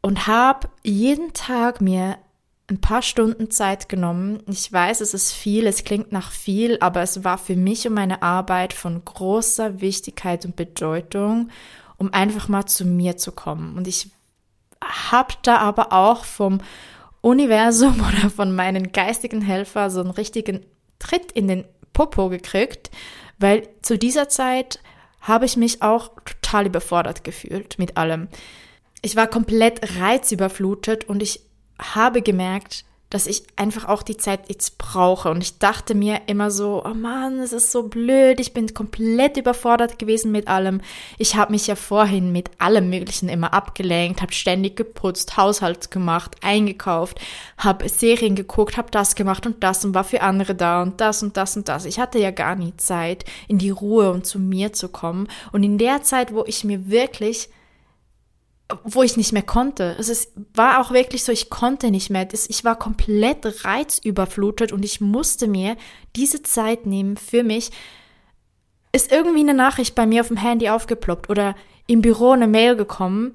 Und 0.00 0.26
habe 0.26 0.68
jeden 0.82 1.32
Tag 1.34 1.80
mir 1.80 2.16
ein 2.68 2.80
paar 2.80 3.02
Stunden 3.02 3.50
Zeit 3.50 3.88
genommen. 3.88 4.42
Ich 4.48 4.72
weiß, 4.72 5.00
es 5.00 5.14
ist 5.14 5.32
viel, 5.32 5.66
es 5.66 5.84
klingt 5.84 6.10
nach 6.10 6.32
viel, 6.32 6.78
aber 6.80 7.02
es 7.02 7.22
war 7.22 7.38
für 7.38 7.54
mich 7.54 7.86
und 7.86 7.94
meine 7.94 8.22
Arbeit 8.22 8.72
von 8.72 9.04
großer 9.04 9.80
Wichtigkeit 9.80 10.44
und 10.44 10.56
Bedeutung 10.56 11.50
um 11.98 12.12
einfach 12.12 12.48
mal 12.48 12.66
zu 12.66 12.84
mir 12.84 13.16
zu 13.16 13.32
kommen. 13.32 13.76
Und 13.76 13.86
ich 13.88 14.10
habe 14.82 15.34
da 15.42 15.58
aber 15.58 15.92
auch 15.92 16.24
vom 16.24 16.60
Universum 17.20 18.00
oder 18.08 18.30
von 18.30 18.54
meinen 18.54 18.92
geistigen 18.92 19.42
Helfer 19.42 19.90
so 19.90 20.00
einen 20.00 20.10
richtigen 20.10 20.64
Tritt 20.98 21.32
in 21.32 21.48
den 21.48 21.64
Popo 21.92 22.28
gekriegt, 22.28 22.90
weil 23.38 23.68
zu 23.82 23.98
dieser 23.98 24.28
Zeit 24.28 24.80
habe 25.20 25.44
ich 25.44 25.56
mich 25.56 25.82
auch 25.82 26.10
total 26.24 26.66
überfordert 26.66 27.24
gefühlt 27.24 27.78
mit 27.78 27.96
allem. 27.96 28.28
Ich 29.02 29.16
war 29.16 29.26
komplett 29.26 29.98
reizüberflutet 29.98 31.04
und 31.04 31.22
ich 31.22 31.40
habe 31.80 32.22
gemerkt, 32.22 32.84
dass 33.10 33.28
ich 33.28 33.44
einfach 33.54 33.86
auch 33.86 34.02
die 34.02 34.16
Zeit 34.16 34.48
jetzt 34.48 34.78
brauche. 34.78 35.30
Und 35.30 35.40
ich 35.40 35.58
dachte 35.58 35.94
mir 35.94 36.22
immer 36.26 36.50
so, 36.50 36.82
oh 36.84 36.94
Mann, 36.94 37.38
es 37.38 37.52
ist 37.52 37.70
so 37.70 37.84
blöd, 37.84 38.40
ich 38.40 38.52
bin 38.52 38.74
komplett 38.74 39.36
überfordert 39.36 39.98
gewesen 39.98 40.32
mit 40.32 40.48
allem. 40.48 40.80
Ich 41.16 41.36
habe 41.36 41.52
mich 41.52 41.68
ja 41.68 41.76
vorhin 41.76 42.32
mit 42.32 42.50
allem 42.58 42.90
Möglichen 42.90 43.28
immer 43.28 43.54
abgelenkt, 43.54 44.22
habe 44.22 44.32
ständig 44.32 44.76
geputzt, 44.76 45.36
Haushalt 45.36 45.90
gemacht, 45.90 46.36
eingekauft, 46.42 47.20
habe 47.58 47.88
Serien 47.88 48.34
geguckt, 48.34 48.76
habe 48.76 48.90
das 48.90 49.14
gemacht 49.14 49.46
und 49.46 49.62
das 49.62 49.84
und 49.84 49.94
war 49.94 50.04
für 50.04 50.22
andere 50.22 50.56
da 50.56 50.82
und 50.82 51.00
das 51.00 51.22
und 51.22 51.36
das 51.36 51.56
und 51.56 51.68
das. 51.68 51.84
Ich 51.84 52.00
hatte 52.00 52.18
ja 52.18 52.32
gar 52.32 52.56
nie 52.56 52.76
Zeit, 52.76 53.24
in 53.46 53.58
die 53.58 53.70
Ruhe 53.70 54.10
und 54.10 54.26
zu 54.26 54.40
mir 54.40 54.72
zu 54.72 54.88
kommen. 54.88 55.28
Und 55.52 55.62
in 55.62 55.78
der 55.78 56.02
Zeit, 56.02 56.34
wo 56.34 56.44
ich 56.46 56.64
mir 56.64 56.90
wirklich 56.90 57.50
wo 58.82 59.02
ich 59.02 59.16
nicht 59.16 59.32
mehr 59.32 59.42
konnte. 59.42 59.96
Es 59.98 60.32
war 60.54 60.80
auch 60.80 60.90
wirklich 60.90 61.22
so, 61.22 61.30
ich 61.30 61.50
konnte 61.50 61.90
nicht 61.90 62.10
mehr. 62.10 62.26
Ich 62.32 62.64
war 62.64 62.76
komplett 62.76 63.64
reizüberflutet 63.64 64.72
und 64.72 64.84
ich 64.84 65.00
musste 65.00 65.46
mir 65.46 65.76
diese 66.16 66.42
Zeit 66.42 66.84
nehmen 66.84 67.16
für 67.16 67.44
mich. 67.44 67.70
Ist 68.92 69.12
irgendwie 69.12 69.40
eine 69.40 69.54
Nachricht 69.54 69.94
bei 69.94 70.06
mir 70.06 70.22
auf 70.22 70.28
dem 70.28 70.36
Handy 70.36 70.68
aufgeploppt 70.68 71.30
oder 71.30 71.54
im 71.86 72.02
Büro 72.02 72.32
eine 72.32 72.48
Mail 72.48 72.76
gekommen. 72.76 73.34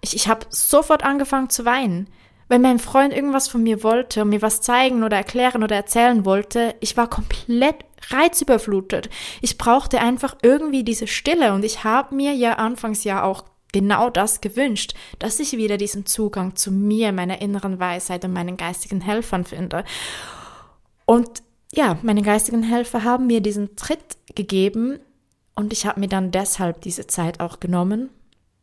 Ich, 0.00 0.16
ich 0.16 0.28
habe 0.28 0.46
sofort 0.48 1.04
angefangen 1.04 1.50
zu 1.50 1.66
weinen. 1.66 2.08
Wenn 2.48 2.62
mein 2.62 2.78
Freund 2.78 3.12
irgendwas 3.12 3.48
von 3.48 3.62
mir 3.62 3.82
wollte 3.82 4.22
und 4.22 4.30
mir 4.30 4.42
was 4.42 4.62
zeigen 4.62 5.04
oder 5.04 5.18
erklären 5.18 5.62
oder 5.62 5.76
erzählen 5.76 6.24
wollte, 6.24 6.74
ich 6.80 6.96
war 6.96 7.08
komplett 7.08 7.76
reizüberflutet. 8.08 9.10
Ich 9.42 9.58
brauchte 9.58 10.00
einfach 10.00 10.36
irgendwie 10.42 10.84
diese 10.84 11.06
Stille 11.06 11.52
und 11.52 11.64
ich 11.64 11.84
habe 11.84 12.14
mir 12.14 12.32
ja 12.32 12.54
anfangs 12.54 13.04
ja 13.04 13.22
auch 13.22 13.44
genau 13.72 14.10
das 14.10 14.40
gewünscht, 14.40 14.94
dass 15.18 15.40
ich 15.40 15.52
wieder 15.56 15.76
diesen 15.76 16.06
Zugang 16.06 16.56
zu 16.56 16.70
mir, 16.70 17.12
meiner 17.12 17.40
inneren 17.40 17.78
Weisheit 17.78 18.24
und 18.24 18.32
meinen 18.32 18.56
geistigen 18.56 19.00
Helfern 19.00 19.44
finde. 19.44 19.84
Und 21.04 21.42
ja, 21.72 21.98
meine 22.02 22.22
geistigen 22.22 22.62
Helfer 22.62 23.04
haben 23.04 23.26
mir 23.26 23.40
diesen 23.40 23.76
Tritt 23.76 24.16
gegeben 24.34 24.98
und 25.54 25.72
ich 25.72 25.86
habe 25.86 26.00
mir 26.00 26.08
dann 26.08 26.30
deshalb 26.30 26.80
diese 26.80 27.06
Zeit 27.06 27.40
auch 27.40 27.60
genommen, 27.60 28.10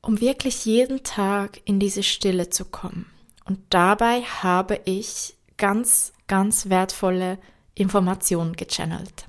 um 0.02 0.20
wirklich 0.20 0.66
jeden 0.66 1.04
Tag 1.04 1.62
in 1.66 1.80
diese 1.80 2.04
Stille 2.04 2.50
zu 2.50 2.66
kommen. 2.66 3.06
Und 3.46 3.60
dabei 3.70 4.22
habe 4.22 4.80
ich 4.86 5.38
ganz, 5.58 6.14
ganz 6.28 6.70
wertvolle 6.70 7.40
Informationen 7.76 8.56
gechannelt. 8.56 9.28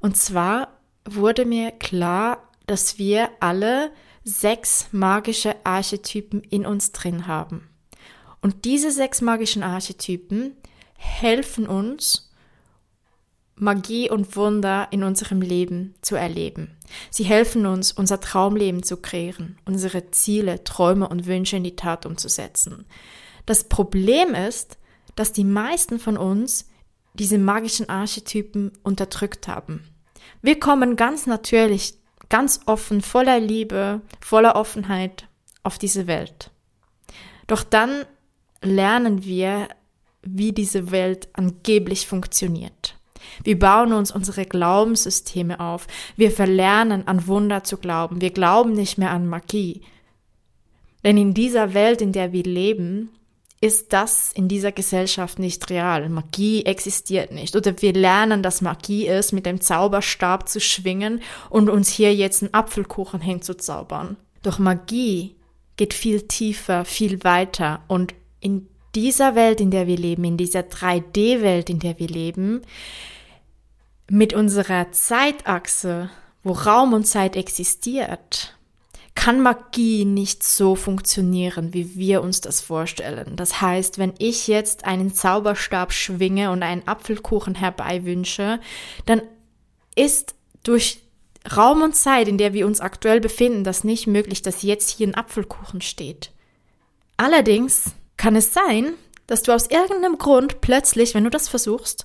Und 0.00 0.16
zwar 0.16 0.68
wurde 1.04 1.44
mir 1.44 1.70
klar, 1.70 2.48
dass 2.66 2.98
wir 2.98 3.30
alle 3.40 3.92
sechs 4.24 4.88
magische 4.92 5.54
Archetypen 5.64 6.42
in 6.42 6.66
uns 6.66 6.92
drin 6.92 7.26
haben. 7.26 7.68
Und 8.42 8.64
diese 8.64 8.90
sechs 8.90 9.20
magischen 9.20 9.62
Archetypen 9.62 10.56
helfen 10.96 11.66
uns, 11.66 12.30
Magie 13.56 14.10
und 14.10 14.36
Wunder 14.36 14.88
in 14.90 15.02
unserem 15.02 15.42
Leben 15.42 15.94
zu 16.00 16.16
erleben. 16.16 16.78
Sie 17.10 17.24
helfen 17.24 17.66
uns, 17.66 17.92
unser 17.92 18.18
Traumleben 18.18 18.82
zu 18.82 18.96
kreieren, 18.96 19.58
unsere 19.66 20.10
Ziele, 20.12 20.64
Träume 20.64 21.06
und 21.08 21.26
Wünsche 21.26 21.56
in 21.56 21.64
die 21.64 21.76
Tat 21.76 22.06
umzusetzen. 22.06 22.86
Das 23.44 23.64
Problem 23.64 24.34
ist, 24.34 24.78
dass 25.14 25.32
die 25.32 25.44
meisten 25.44 25.98
von 25.98 26.16
uns 26.16 26.68
diese 27.12 27.36
magischen 27.36 27.90
Archetypen 27.90 28.72
unterdrückt 28.82 29.46
haben. 29.46 29.84
Wir 30.40 30.58
kommen 30.58 30.96
ganz 30.96 31.26
natürlich 31.26 31.99
ganz 32.30 32.60
offen, 32.64 33.02
voller 33.02 33.38
Liebe, 33.38 34.00
voller 34.20 34.56
Offenheit 34.56 35.28
auf 35.62 35.76
diese 35.76 36.06
Welt. 36.06 36.50
Doch 37.46 37.62
dann 37.62 38.06
lernen 38.62 39.24
wir, 39.24 39.68
wie 40.22 40.52
diese 40.52 40.90
Welt 40.90 41.28
angeblich 41.34 42.06
funktioniert. 42.06 42.96
Wir 43.42 43.58
bauen 43.58 43.92
uns 43.92 44.10
unsere 44.10 44.46
Glaubenssysteme 44.46 45.60
auf. 45.60 45.86
Wir 46.16 46.30
verlernen 46.30 47.06
an 47.06 47.26
Wunder 47.26 47.64
zu 47.64 47.76
glauben. 47.76 48.20
Wir 48.20 48.30
glauben 48.30 48.72
nicht 48.72 48.98
mehr 48.98 49.10
an 49.10 49.26
Magie. 49.26 49.82
Denn 51.04 51.16
in 51.16 51.34
dieser 51.34 51.74
Welt, 51.74 52.02
in 52.02 52.12
der 52.12 52.32
wir 52.32 52.42
leben, 52.42 53.10
ist 53.62 53.92
das 53.92 54.32
in 54.32 54.48
dieser 54.48 54.72
Gesellschaft 54.72 55.38
nicht 55.38 55.68
real. 55.68 56.08
Magie 56.08 56.64
existiert 56.64 57.30
nicht. 57.30 57.54
Oder 57.56 57.80
wir 57.82 57.92
lernen, 57.92 58.42
dass 58.42 58.62
Magie 58.62 59.06
ist, 59.06 59.32
mit 59.32 59.44
dem 59.44 59.60
Zauberstab 59.60 60.48
zu 60.48 60.60
schwingen 60.60 61.20
und 61.50 61.68
uns 61.68 61.90
hier 61.90 62.14
jetzt 62.14 62.42
einen 62.42 62.54
Apfelkuchen 62.54 63.20
hinzuzaubern. 63.20 64.16
Doch 64.42 64.58
Magie 64.58 65.36
geht 65.76 65.92
viel 65.92 66.22
tiefer, 66.22 66.86
viel 66.86 67.22
weiter 67.22 67.82
und 67.86 68.14
in 68.40 68.66
dieser 68.94 69.34
Welt, 69.34 69.60
in 69.60 69.70
der 69.70 69.86
wir 69.86 69.98
leben, 69.98 70.24
in 70.24 70.36
dieser 70.38 70.60
3D-Welt, 70.60 71.68
in 71.68 71.78
der 71.78 71.98
wir 71.98 72.08
leben, 72.08 72.62
mit 74.08 74.32
unserer 74.32 74.90
Zeitachse, 74.90 76.10
wo 76.42 76.52
Raum 76.52 76.94
und 76.94 77.06
Zeit 77.06 77.36
existiert, 77.36 78.56
kann 79.14 79.40
Magie 79.40 80.04
nicht 80.04 80.42
so 80.42 80.76
funktionieren, 80.76 81.74
wie 81.74 81.96
wir 81.96 82.22
uns 82.22 82.40
das 82.40 82.60
vorstellen. 82.60 83.36
Das 83.36 83.60
heißt, 83.60 83.98
wenn 83.98 84.14
ich 84.18 84.46
jetzt 84.46 84.84
einen 84.84 85.12
Zauberstab 85.12 85.92
schwinge 85.92 86.50
und 86.50 86.62
einen 86.62 86.86
Apfelkuchen 86.86 87.54
herbeiwünsche, 87.54 88.60
dann 89.06 89.22
ist 89.94 90.34
durch 90.62 91.02
Raum 91.56 91.82
und 91.82 91.96
Zeit, 91.96 92.28
in 92.28 92.38
der 92.38 92.52
wir 92.52 92.66
uns 92.66 92.80
aktuell 92.80 93.20
befinden, 93.20 93.64
das 93.64 93.84
nicht 93.84 94.06
möglich, 94.06 94.42
dass 94.42 94.62
jetzt 94.62 94.90
hier 94.90 95.08
ein 95.08 95.14
Apfelkuchen 95.14 95.80
steht. 95.80 96.32
Allerdings 97.16 97.94
kann 98.16 98.36
es 98.36 98.52
sein, 98.52 98.94
dass 99.26 99.42
du 99.42 99.52
aus 99.52 99.66
irgendeinem 99.66 100.18
Grund 100.18 100.60
plötzlich, 100.60 101.14
wenn 101.14 101.24
du 101.24 101.30
das 101.30 101.48
versuchst, 101.48 102.04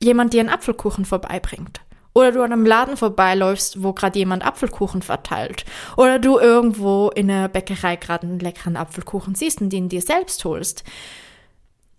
jemand 0.00 0.32
dir 0.32 0.40
einen 0.40 0.48
Apfelkuchen 0.48 1.04
vorbeibringt. 1.04 1.80
Oder 2.14 2.32
du 2.32 2.42
an 2.42 2.52
einem 2.52 2.66
Laden 2.66 2.96
vorbeiläufst, 2.96 3.82
wo 3.82 3.92
gerade 3.92 4.18
jemand 4.18 4.44
Apfelkuchen 4.44 5.02
verteilt. 5.02 5.64
Oder 5.96 6.18
du 6.18 6.38
irgendwo 6.38 7.10
in 7.10 7.28
der 7.28 7.48
Bäckerei 7.48 7.96
gerade 7.96 8.26
einen 8.26 8.38
leckeren 8.38 8.76
Apfelkuchen 8.76 9.34
siehst 9.34 9.60
und 9.62 9.70
den 9.70 9.88
dir 9.88 10.02
selbst 10.02 10.44
holst. 10.44 10.84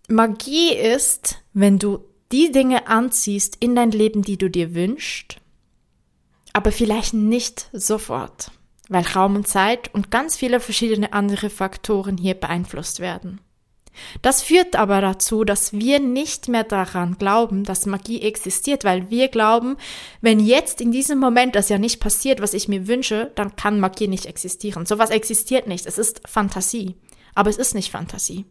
Magie 0.08 0.74
ist, 0.74 1.40
wenn 1.54 1.80
du 1.80 2.04
die 2.32 2.52
Dinge 2.52 2.88
anziehst 2.88 3.58
in 3.60 3.76
dein 3.76 3.92
Leben, 3.92 4.22
die 4.22 4.38
du 4.38 4.50
dir 4.50 4.76
wünschst, 4.76 5.38
aber 6.52 6.72
vielleicht 6.72 7.14
nicht 7.14 7.70
sofort, 7.74 8.52
weil 8.90 9.04
Raum 9.04 9.36
und 9.36 9.48
Zeit 9.48 9.94
und 9.94 10.12
ganz 10.12 10.36
viele 10.36 10.60
verschiedene 10.60 11.14
andere 11.14 11.50
Faktoren 11.50 12.18
hier 12.18 12.36
beeinflusst 12.36 13.00
werden. 13.00 13.40
Das 14.22 14.42
führt 14.42 14.76
aber 14.76 15.02
dazu, 15.02 15.44
dass 15.44 15.74
wir 15.74 16.00
nicht 16.00 16.48
mehr 16.48 16.64
daran 16.64 17.18
glauben, 17.18 17.64
dass 17.64 17.86
Magie 17.86 18.22
existiert, 18.22 18.84
weil 18.84 19.10
wir 19.10 19.28
glauben, 19.28 19.78
wenn 20.22 20.40
jetzt 20.40 20.82
in 20.82 20.92
diesem 20.92 21.20
Moment 21.20 21.56
das 21.56 21.70
ja 21.70 21.78
nicht 21.78 22.00
passiert, 22.00 22.42
was 22.42 22.54
ich 22.54 22.68
mir 22.68 22.88
wünsche, 22.88 23.32
dann 23.36 23.56
kann 23.56 23.80
Magie 23.80 24.08
nicht 24.08 24.26
existieren. 24.26 24.86
Sowas 24.86 25.10
existiert 25.10 25.68
nicht. 25.68 25.86
Es 25.86 25.98
ist 25.98 26.22
Fantasie. 26.28 26.96
Aber 27.36 27.50
es 27.50 27.58
ist 27.58 27.76
nicht 27.76 27.92
Fantasie. 27.92 28.46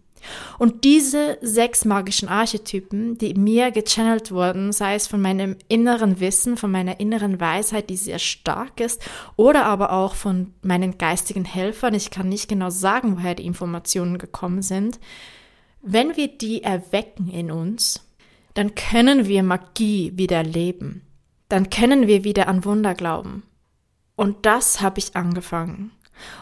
Und 0.59 0.85
diese 0.85 1.39
sechs 1.41 1.85
magischen 1.85 2.29
Archetypen, 2.29 3.19
die 3.19 3.35
mir 3.35 3.71
gechannelt 3.71 4.31
wurden, 4.31 4.73
sei 4.73 4.95
es 4.95 5.07
von 5.07 5.21
meinem 5.21 5.57
inneren 5.69 6.21
Wissen, 6.21 6.57
von 6.57 6.71
meiner 6.71 7.01
inneren 7.01 7.41
Weisheit, 7.41 7.91
die 7.91 7.97
sehr 7.97 8.19
stark 8.19 8.81
ist, 8.81 9.03
oder 9.37 9.65
aber 9.65 9.93
auch 9.93 10.15
von 10.15 10.55
meinen 10.63 10.99
geistigen 10.99 11.45
Helfern, 11.45 11.95
ich 11.95 12.11
kann 12.11 12.29
nicht 12.29 12.49
genau 12.49 12.71
sagen, 12.71 13.17
woher 13.17 13.35
die 13.35 13.47
Informationen 13.47 14.19
gekommen 14.19 14.63
sind, 14.63 14.99
wenn 15.83 16.17
wir 16.17 16.29
die 16.29 16.63
erwecken 16.63 17.29
in 17.29 17.51
uns, 17.51 18.09
dann 18.55 18.75
können 18.75 19.27
wir 19.27 19.43
Magie 19.43 20.13
wieder 20.15 20.43
leben. 20.43 21.03
Dann 21.49 21.71
können 21.71 22.07
wir 22.07 22.25
wieder 22.25 22.49
an 22.49 22.65
Wunder 22.65 22.95
glauben. 22.95 23.43
Und 24.17 24.47
das 24.47 24.81
habe 24.81 25.01
ich 25.01 25.17
angefangen. 25.17 25.91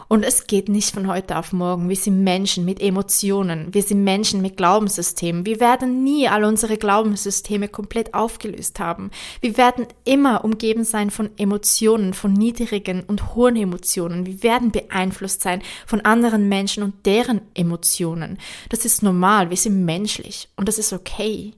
Und 0.07 0.23
es 0.23 0.47
geht 0.47 0.69
nicht 0.69 0.93
von 0.93 1.07
heute 1.07 1.37
auf 1.37 1.53
morgen. 1.53 1.89
Wir 1.89 1.95
sind 1.95 2.23
Menschen 2.23 2.65
mit 2.65 2.81
Emotionen. 2.81 3.73
Wir 3.73 3.81
sind 3.81 4.03
Menschen 4.03 4.41
mit 4.41 4.57
Glaubenssystemen. 4.57 5.45
Wir 5.45 5.59
werden 5.59 6.03
nie 6.03 6.27
all 6.27 6.43
unsere 6.43 6.77
Glaubenssysteme 6.77 7.67
komplett 7.67 8.13
aufgelöst 8.13 8.79
haben. 8.79 9.11
Wir 9.39 9.57
werden 9.57 9.87
immer 10.03 10.43
umgeben 10.43 10.83
sein 10.83 11.11
von 11.11 11.29
Emotionen, 11.37 12.13
von 12.13 12.33
niedrigen 12.33 13.03
und 13.03 13.35
hohen 13.35 13.55
Emotionen. 13.55 14.25
Wir 14.25 14.43
werden 14.43 14.71
beeinflusst 14.71 15.41
sein 15.41 15.61
von 15.85 16.01
anderen 16.01 16.49
Menschen 16.49 16.83
und 16.83 17.05
deren 17.05 17.41
Emotionen. 17.53 18.37
Das 18.69 18.85
ist 18.85 19.03
normal. 19.03 19.49
Wir 19.49 19.57
sind 19.57 19.85
menschlich. 19.85 20.49
Und 20.57 20.67
das 20.67 20.77
ist 20.77 20.93
okay. 20.93 21.53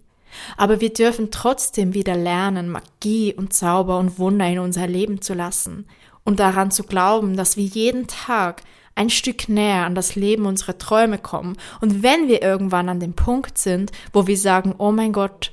Aber 0.58 0.82
wir 0.82 0.92
dürfen 0.92 1.30
trotzdem 1.32 1.94
wieder 1.94 2.16
lernen, 2.16 2.70
Magie 2.70 3.34
und 3.34 3.54
Zauber 3.54 4.00
und 4.00 4.18
Wunder 4.18 4.48
in 4.48 4.60
unser 4.60 4.88
Leben 4.88 5.22
zu 5.22 5.34
lassen 5.34 5.86
und 6.24 6.40
daran 6.40 6.72
zu 6.72 6.84
glauben, 6.84 7.36
dass 7.36 7.58
wir 7.58 7.66
jeden 7.66 8.08
Tag 8.08 8.62
ein 8.96 9.10
Stück 9.10 9.50
näher 9.50 9.86
an 9.86 9.96
das 9.96 10.16
Leben 10.16 10.46
unserer 10.46 10.78
Träume 10.78 11.18
kommen. 11.18 11.58
Und 11.82 12.04
wenn 12.04 12.28
wir 12.28 12.42
irgendwann 12.42 12.90
an 12.90 13.00
dem 13.00 13.14
Punkt 13.14 13.58
sind, 13.58 13.92
wo 14.12 14.28
wir 14.28 14.38
sagen, 14.38 14.76
oh 14.78 14.92
mein 14.92 15.14
Gott, 15.14 15.52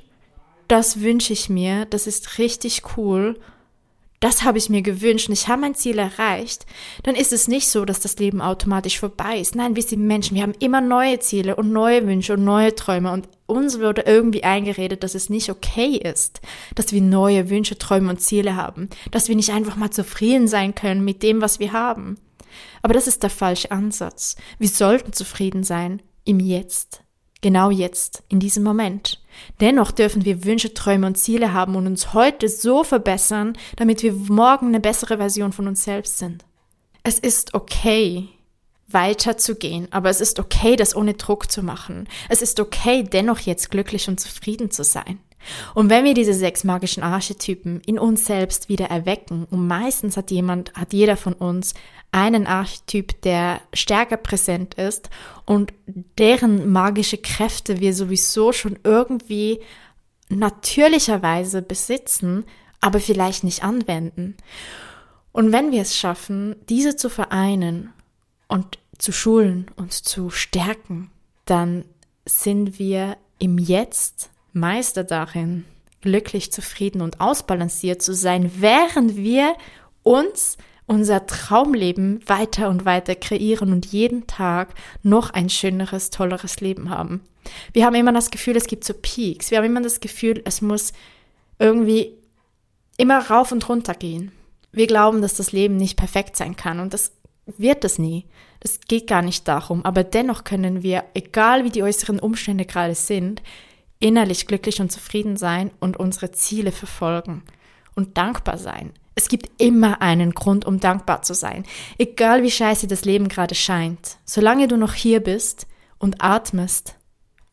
das 0.69 1.01
wünsche 1.01 1.33
ich 1.33 1.49
mir, 1.49 1.87
das 1.87 2.07
ist 2.07 2.39
richtig 2.39 2.83
cool 2.97 3.39
das 4.21 4.45
habe 4.45 4.59
ich 4.59 4.69
mir 4.69 4.83
gewünscht 4.83 5.29
und 5.29 5.33
ich 5.33 5.49
habe 5.49 5.63
mein 5.63 5.75
Ziel 5.75 5.99
erreicht, 5.99 6.67
dann 7.03 7.15
ist 7.15 7.33
es 7.33 7.49
nicht 7.49 7.69
so, 7.69 7.87
dass 7.87 8.01
das 8.01 8.19
Leben 8.19 8.43
automatisch 8.43 9.01
vorbei 9.01 9.39
ist. 9.39 9.55
Nein, 9.55 9.77
wir 9.77 9.83
sind 9.83 10.07
Menschen, 10.07 10.35
wir 10.35 10.43
haben 10.43 10.55
immer 10.59 10.83
neue 10.83 11.19
Ziele 11.21 11.57
und 11.57 11.73
neue 11.73 12.07
Wünsche 12.07 12.35
und 12.35 12.45
neue 12.45 12.75
Träume 12.75 13.13
und 13.13 13.29
uns 13.47 13.81
wurde 13.81 14.03
irgendwie 14.03 14.45
eingeredet, 14.45 15.03
dass 15.03 15.15
es 15.15 15.31
nicht 15.31 15.49
okay 15.49 15.97
ist, 15.97 16.41
dass 16.75 16.93
wir 16.93 17.01
neue 17.01 17.49
Wünsche, 17.49 17.79
Träume 17.79 18.11
und 18.11 18.21
Ziele 18.21 18.57
haben, 18.57 18.91
dass 19.11 19.29
wir 19.29 19.37
nicht 19.37 19.51
einfach 19.51 19.77
mal 19.77 19.91
zufrieden 19.91 20.49
sein 20.49 20.75
können 20.75 21.05
mit 21.05 21.23
dem, 21.23 21.41
was 21.41 21.59
wir 21.59 21.73
haben. 21.73 22.19
Aber 22.83 22.95
das 22.95 23.07
ist 23.07 23.23
der 23.23 23.31
falsche 23.31 23.71
Ansatz. 23.71 24.37
Wir 24.59 24.69
sollten 24.69 25.13
zufrieden 25.13 25.65
sein 25.65 26.03
im 26.25 26.41
Jetzt. 26.41 27.03
Genau 27.43 27.71
jetzt, 27.71 28.23
in 28.29 28.39
diesem 28.39 28.63
Moment. 28.63 29.23
Dennoch 29.61 29.93
dürfen 29.93 30.25
wir 30.25 30.45
Wünsche, 30.45 30.75
Träume 30.75 31.07
und 31.07 31.17
Ziele 31.17 31.53
haben 31.53 31.75
und 31.75 31.87
uns 31.87 32.13
heute 32.13 32.49
so 32.49 32.85
verbessern, 32.85 33.57
damit 33.77 34.03
wir 34.03 34.13
morgen 34.13 34.69
eine 34.69 34.81
bessere 34.81 35.17
Version 35.17 35.53
von 35.53 35.67
uns 35.67 35.85
selbst 35.85 36.19
sind. 36.19 36.45
Es 37.03 37.19
ist 37.19 37.55
okay, 37.55 38.29
weiterzugehen, 38.89 39.89
aber 39.91 40.11
es 40.11 40.21
ist 40.21 40.39
okay, 40.39 40.77
das 40.77 40.95
ohne 40.95 41.15
Druck 41.15 41.51
zu 41.51 41.63
machen. 41.63 42.09
Es 42.29 42.43
ist 42.43 42.61
okay, 42.61 43.05
dennoch 43.05 43.39
jetzt 43.41 43.71
glücklich 43.71 44.09
und 44.09 44.21
zufrieden 44.21 44.71
zu 44.71 44.85
sein. 44.85 45.19
Und 45.75 45.89
wenn 45.89 46.05
wir 46.05 46.13
diese 46.13 46.35
sechs 46.35 46.65
magischen 46.65 47.03
Archetypen 47.03 47.81
in 47.87 47.99
uns 47.99 48.27
selbst 48.27 48.69
wieder 48.69 48.87
erwecken, 48.87 49.47
und 49.51 49.67
meistens 49.67 50.19
hat 50.19 50.31
jemand, 50.31 50.75
hat 50.75 50.93
jeder 50.93 51.17
von 51.17 51.33
uns 51.33 51.73
einen 52.13 52.47
Archetyp, 52.47 53.21
der 53.23 53.61
stärker 53.73 54.17
präsent 54.17 54.75
ist 54.75 55.11
und 55.47 55.73
deren 56.19 56.71
magische 56.71 57.19
Kräfte 57.19 57.81
wir 57.81 57.95
sowieso 57.95 58.53
schon 58.53 58.79
irgendwie 58.83 59.61
natürlicherweise 60.29 61.63
besitzen, 61.63 62.45
aber 62.81 63.01
vielleicht 63.01 63.45
nicht 63.45 63.63
anwenden. 63.63 64.37
Und 65.33 65.53
wenn 65.53 65.71
wir 65.71 65.83
es 65.83 65.97
schaffen, 65.97 66.57
diese 66.69 66.97
zu 66.97 67.09
vereinen 67.09 67.93
und 68.49 68.79
zu 68.99 69.13
schulen 69.13 69.71
und 69.77 69.93
zu 69.93 70.31
stärken, 70.31 71.11
dann 71.45 71.85
sind 72.27 72.79
wir 72.79 73.17
im 73.39 73.59
Jetzt 73.59 74.31
Meister 74.53 75.05
darin, 75.05 75.65
glücklich, 76.01 76.53
zufrieden 76.53 77.03
und 77.03 77.21
ausbalanciert 77.21 78.03
zu 78.03 78.15
sein, 78.15 78.51
während 78.57 79.17
wir 79.17 79.55
uns 80.03 80.57
unser 80.91 81.25
Traumleben 81.25 82.21
weiter 82.27 82.69
und 82.69 82.85
weiter 82.85 83.15
kreieren 83.15 83.73
und 83.73 83.87
jeden 83.87 84.27
Tag 84.27 84.75
noch 85.05 85.31
ein 85.31 85.49
schöneres, 85.49 86.11
tolleres 86.11 86.61
Leben 86.61 86.91
haben. 86.91 87.21
Wir 87.73 87.87
haben 87.87 87.95
immer 87.95 88.13
das 88.13 88.33
Gefühl, 88.33 88.57
es 88.57 88.67
gibt 88.67 88.83
so 88.83 88.93
Peaks. 88.93 89.53
Wir 89.53 89.59
haben 89.59 89.67
immer 89.67 89.83
das 89.83 90.01
Gefühl, 90.01 90.43
es 90.45 90.61
muss 90.61 90.93
irgendwie 91.61 92.15
immer 92.97 93.25
rauf 93.31 93.53
und 93.53 93.69
runter 93.69 93.95
gehen. 93.95 94.33
Wir 94.73 94.89
glauben, 94.89 95.23
dass 95.23 95.35
das 95.35 95.53
Leben 95.53 95.77
nicht 95.77 95.97
perfekt 95.97 96.37
sein 96.37 96.57
kann 96.57 96.81
und 96.81 96.93
das 96.93 97.13
wird 97.47 97.85
es 97.85 98.01
nie. 98.01 98.27
Das 98.59 98.81
geht 98.81 99.07
gar 99.07 99.23
nicht 99.23 99.47
darum. 99.47 99.85
Aber 99.85 100.03
dennoch 100.03 100.43
können 100.43 100.83
wir, 100.83 101.05
egal 101.15 101.63
wie 101.63 101.71
die 101.71 101.85
äußeren 101.85 102.19
Umstände 102.19 102.65
gerade 102.65 102.97
sind, 102.97 103.43
innerlich 104.01 104.49
glücklich 104.49 104.81
und 104.81 104.91
zufrieden 104.91 105.37
sein 105.37 105.71
und 105.79 105.99
unsere 105.99 106.33
Ziele 106.33 106.73
verfolgen 106.73 107.45
und 107.95 108.19
dankbar 108.19 108.59
sein. 108.59 108.91
Es 109.15 109.29
gibt 109.29 109.51
immer 109.61 110.01
einen 110.01 110.33
Grund, 110.33 110.65
um 110.65 110.81
dankbar 110.81 111.23
zu 111.23 111.35
sein, 111.35 111.65
egal 111.99 112.43
wie 112.43 112.51
scheiße 112.51 112.87
das 112.87 113.05
Leben 113.05 113.29
gerade 113.29 113.55
scheint. 113.55 114.19
Solange 114.25 114.69
du 114.69 114.77
noch 114.77 114.95
hier 114.95 115.21
bist 115.21 115.67
und 115.99 116.23
atmest 116.23 116.97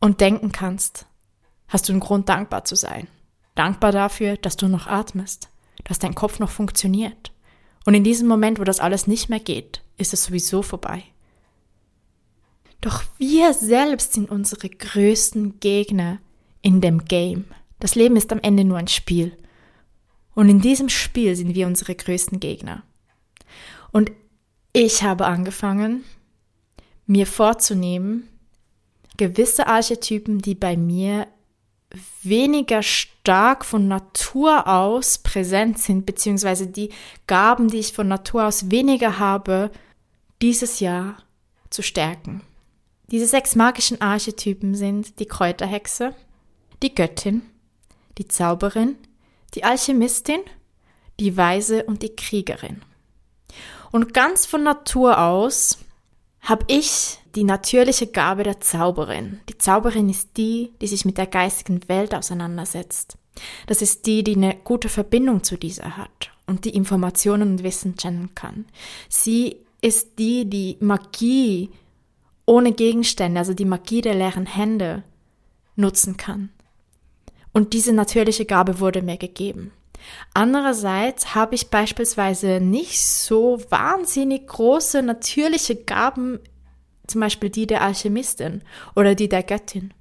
und 0.00 0.20
denken 0.20 0.52
kannst, 0.52 1.06
hast 1.66 1.88
du 1.88 1.92
einen 1.92 2.00
Grund, 2.00 2.28
dankbar 2.28 2.64
zu 2.64 2.76
sein. 2.76 3.08
Dankbar 3.54 3.92
dafür, 3.92 4.36
dass 4.36 4.56
du 4.56 4.68
noch 4.68 4.86
atmest, 4.86 5.50
dass 5.84 5.98
dein 5.98 6.14
Kopf 6.14 6.38
noch 6.38 6.50
funktioniert. 6.50 7.32
Und 7.84 7.94
in 7.94 8.04
diesem 8.04 8.28
Moment, 8.28 8.58
wo 8.60 8.64
das 8.64 8.80
alles 8.80 9.06
nicht 9.06 9.28
mehr 9.28 9.40
geht, 9.40 9.82
ist 9.96 10.12
es 10.12 10.24
sowieso 10.24 10.62
vorbei. 10.62 11.02
Doch 12.80 13.02
wir 13.18 13.52
selbst 13.54 14.12
sind 14.12 14.30
unsere 14.30 14.68
größten 14.68 15.58
Gegner 15.58 16.18
in 16.62 16.80
dem 16.80 17.04
Game. 17.04 17.46
Das 17.80 17.94
Leben 17.94 18.16
ist 18.16 18.32
am 18.32 18.40
Ende 18.40 18.64
nur 18.64 18.78
ein 18.78 18.88
Spiel. 18.88 19.36
Und 20.38 20.48
in 20.48 20.60
diesem 20.60 20.88
Spiel 20.88 21.34
sind 21.34 21.56
wir 21.56 21.66
unsere 21.66 21.96
größten 21.96 22.38
Gegner. 22.38 22.84
Und 23.90 24.12
ich 24.72 25.02
habe 25.02 25.26
angefangen, 25.26 26.04
mir 27.06 27.26
vorzunehmen, 27.26 28.28
gewisse 29.16 29.66
Archetypen, 29.66 30.38
die 30.38 30.54
bei 30.54 30.76
mir 30.76 31.26
weniger 32.22 32.84
stark 32.84 33.64
von 33.64 33.88
Natur 33.88 34.68
aus 34.68 35.18
präsent 35.18 35.80
sind, 35.80 36.06
beziehungsweise 36.06 36.68
die 36.68 36.90
Gaben, 37.26 37.66
die 37.66 37.78
ich 37.78 37.92
von 37.92 38.06
Natur 38.06 38.46
aus 38.46 38.70
weniger 38.70 39.18
habe, 39.18 39.72
dieses 40.40 40.78
Jahr 40.78 41.16
zu 41.68 41.82
stärken. 41.82 42.42
Diese 43.10 43.26
sechs 43.26 43.56
magischen 43.56 44.00
Archetypen 44.00 44.76
sind 44.76 45.18
die 45.18 45.26
Kräuterhexe, 45.26 46.14
die 46.80 46.94
Göttin, 46.94 47.42
die 48.18 48.28
Zauberin, 48.28 48.94
die 49.54 49.64
Alchemistin, 49.64 50.40
die 51.20 51.36
Weise 51.36 51.84
und 51.84 52.02
die 52.02 52.14
Kriegerin. 52.14 52.82
Und 53.90 54.14
ganz 54.14 54.46
von 54.46 54.62
Natur 54.62 55.18
aus 55.18 55.78
habe 56.40 56.64
ich 56.68 57.18
die 57.34 57.44
natürliche 57.44 58.06
Gabe 58.06 58.42
der 58.42 58.60
Zauberin. 58.60 59.40
Die 59.48 59.58
Zauberin 59.58 60.08
ist 60.08 60.36
die, 60.36 60.72
die 60.80 60.86
sich 60.86 61.04
mit 61.04 61.18
der 61.18 61.26
geistigen 61.26 61.88
Welt 61.88 62.14
auseinandersetzt. 62.14 63.18
Das 63.66 63.82
ist 63.82 64.06
die, 64.06 64.24
die 64.24 64.36
eine 64.36 64.56
gute 64.56 64.88
Verbindung 64.88 65.44
zu 65.44 65.56
dieser 65.56 65.96
hat 65.96 66.30
und 66.46 66.64
die 66.64 66.74
Informationen 66.74 67.52
und 67.52 67.62
Wissen 67.62 67.96
channeln 67.96 68.34
kann. 68.34 68.66
Sie 69.08 69.56
ist 69.80 70.18
die, 70.18 70.48
die 70.48 70.76
Magie 70.80 71.70
ohne 72.46 72.72
Gegenstände, 72.72 73.38
also 73.38 73.54
die 73.54 73.66
Magie 73.66 74.00
der 74.00 74.14
leeren 74.14 74.46
Hände, 74.46 75.04
nutzen 75.76 76.16
kann. 76.16 76.50
Und 77.58 77.72
diese 77.72 77.92
natürliche 77.92 78.44
Gabe 78.44 78.78
wurde 78.78 79.02
mir 79.02 79.16
gegeben. 79.16 79.72
Andererseits 80.32 81.34
habe 81.34 81.56
ich 81.56 81.70
beispielsweise 81.70 82.60
nicht 82.60 83.04
so 83.04 83.60
wahnsinnig 83.68 84.46
große 84.46 85.02
natürliche 85.02 85.74
Gaben, 85.74 86.38
zum 87.08 87.20
Beispiel 87.20 87.50
die 87.50 87.66
der 87.66 87.82
Alchemistin 87.82 88.62
oder 88.94 89.16
die 89.16 89.28
der 89.28 89.42
Göttin. 89.42 89.92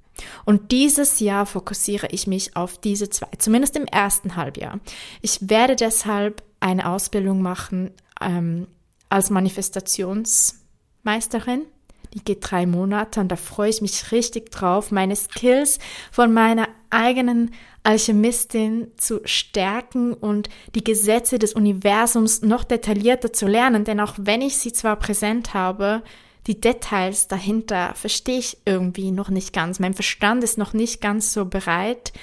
Und 0.45 0.71
dieses 0.71 1.19
Jahr 1.19 1.47
fokussiere 1.47 2.09
ich 2.11 2.27
mich 2.27 2.55
auf 2.55 2.77
diese 2.77 3.09
zwei, 3.09 3.29
zumindest 3.39 3.75
im 3.75 3.85
ersten 3.85 4.35
Halbjahr. 4.35 4.79
Ich 5.23 5.49
werde 5.49 5.75
deshalb 5.75 6.43
eine 6.59 6.87
Ausbildung 6.87 7.41
machen 7.41 7.89
ähm, 8.21 8.67
als 9.09 9.31
Manifestationsmeisterin. 9.31 11.65
Die 12.13 12.23
geht 12.23 12.37
drei 12.41 12.67
Monate 12.67 13.19
und 13.19 13.29
da 13.29 13.35
freue 13.35 13.71
ich 13.71 13.81
mich 13.81 14.11
richtig 14.11 14.51
drauf, 14.51 14.91
meine 14.91 15.15
Skills 15.15 15.79
von 16.11 16.31
meiner 16.31 16.67
eigenen 16.89 17.51
Alchemistin 17.83 18.91
zu 18.97 19.21
stärken 19.25 20.13
und 20.13 20.49
die 20.75 20.83
Gesetze 20.83 21.39
des 21.39 21.53
Universums 21.53 22.41
noch 22.41 22.63
detaillierter 22.63 23.31
zu 23.33 23.47
lernen. 23.47 23.83
Denn 23.83 23.99
auch 23.99 24.15
wenn 24.17 24.41
ich 24.41 24.57
sie 24.57 24.73
zwar 24.73 24.95
präsent 24.97 25.53
habe, 25.53 26.03
die 26.47 26.59
Details 26.59 27.27
dahinter 27.27 27.93
verstehe 27.95 28.39
ich 28.39 28.57
irgendwie 28.65 29.11
noch 29.11 29.29
nicht 29.29 29.53
ganz. 29.53 29.79
Mein 29.79 29.93
Verstand 29.93 30.43
ist 30.43 30.57
noch 30.57 30.73
nicht 30.73 31.01
ganz 31.01 31.33
so 31.33 31.45
bereit, 31.45 32.13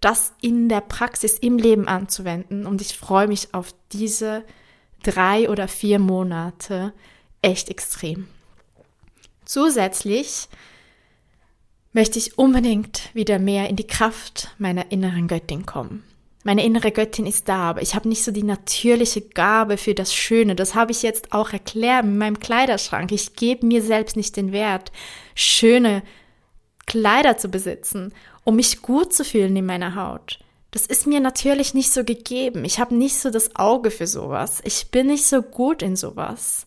das 0.00 0.32
in 0.40 0.68
der 0.68 0.80
Praxis 0.80 1.38
im 1.38 1.58
Leben 1.58 1.86
anzuwenden. 1.86 2.66
Und 2.66 2.80
ich 2.80 2.96
freue 2.96 3.28
mich 3.28 3.52
auf 3.52 3.74
diese 3.92 4.44
drei 5.02 5.48
oder 5.50 5.68
vier 5.68 5.98
Monate 5.98 6.92
echt 7.42 7.68
extrem. 7.68 8.26
Zusätzlich 9.44 10.48
möchte 11.94 12.18
ich 12.18 12.36
unbedingt 12.36 13.08
wieder 13.14 13.38
mehr 13.38 13.70
in 13.70 13.76
die 13.76 13.86
Kraft 13.86 14.50
meiner 14.58 14.92
inneren 14.92 15.28
Göttin 15.28 15.64
kommen. 15.64 16.04
Meine 16.42 16.62
innere 16.62 16.92
Göttin 16.92 17.24
ist 17.24 17.48
da, 17.48 17.70
aber 17.70 17.80
ich 17.80 17.94
habe 17.94 18.06
nicht 18.06 18.22
so 18.22 18.30
die 18.30 18.42
natürliche 18.42 19.22
Gabe 19.22 19.78
für 19.78 19.94
das 19.94 20.14
Schöne. 20.14 20.54
Das 20.54 20.74
habe 20.74 20.92
ich 20.92 21.02
jetzt 21.02 21.32
auch 21.32 21.54
erklärt 21.54 22.04
in 22.04 22.18
meinem 22.18 22.38
Kleiderschrank. 22.38 23.12
Ich 23.12 23.34
gebe 23.34 23.64
mir 23.64 23.80
selbst 23.80 24.14
nicht 24.14 24.36
den 24.36 24.52
Wert, 24.52 24.92
schöne 25.34 26.02
Kleider 26.84 27.38
zu 27.38 27.48
besitzen, 27.48 28.12
um 28.44 28.56
mich 28.56 28.82
gut 28.82 29.14
zu 29.14 29.24
fühlen 29.24 29.56
in 29.56 29.64
meiner 29.64 29.94
Haut. 29.94 30.38
Das 30.70 30.86
ist 30.86 31.06
mir 31.06 31.20
natürlich 31.20 31.72
nicht 31.72 31.90
so 31.90 32.04
gegeben. 32.04 32.66
Ich 32.66 32.78
habe 32.78 32.94
nicht 32.94 33.18
so 33.18 33.30
das 33.30 33.56
Auge 33.56 33.90
für 33.90 34.06
sowas. 34.06 34.60
Ich 34.64 34.90
bin 34.90 35.06
nicht 35.06 35.24
so 35.24 35.40
gut 35.40 35.80
in 35.80 35.96
sowas. 35.96 36.66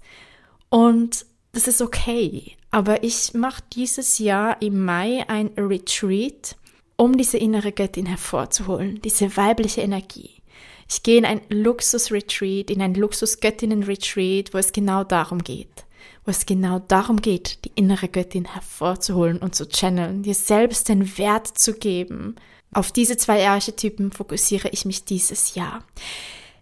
Und 0.70 1.28
das 1.52 1.68
ist 1.68 1.82
okay. 1.82 2.57
Aber 2.72 3.04
ich 3.04 3.34
mache 3.34 3.64
dieses 3.74 4.20
Jahr 4.20 4.62
im 4.62 4.84
Mai 4.84 5.24
ein 5.28 5.52
Retreat 5.58 6.56
um 6.98 7.16
diese 7.18 7.38
innere 7.38 7.72
Göttin 7.72 8.08
hervorzuholen, 8.08 9.00
diese 9.02 9.38
weibliche 9.38 9.82
Energie. 9.82 10.42
Ich 10.90 11.04
gehe 11.04 11.18
in 11.18 11.26
ein 11.26 11.42
Luxus-Retreat, 11.50 12.70
in 12.70 12.82
ein 12.82 12.96
Luxus-Göttinnen-Retreat, 12.96 14.54
wo 14.54 14.58
es 14.58 14.72
genau 14.72 15.04
darum 15.04 15.44
geht. 15.44 15.86
Wo 16.26 16.32
es 16.32 16.46
genau 16.46 16.80
darum 16.80 17.22
geht, 17.22 17.64
die 17.66 17.72
innere 17.76 18.08
Göttin 18.08 18.46
hervorzuholen 18.46 19.38
und 19.38 19.54
zu 19.54 19.68
channeln, 19.68 20.24
dir 20.24 20.36
selbst 20.36 20.90
den 20.90 21.18
Wert 21.18 21.48
zu 21.48 21.74
geben. 21.74 22.36
Auf 22.74 22.92
diese 22.92 23.18
zwei 23.18 23.48
Archetypen 23.48 24.12
fokussiere 24.12 24.70
ich 24.70 24.86
mich 24.86 25.06
dieses 25.06 25.56
Jahr. 25.56 25.84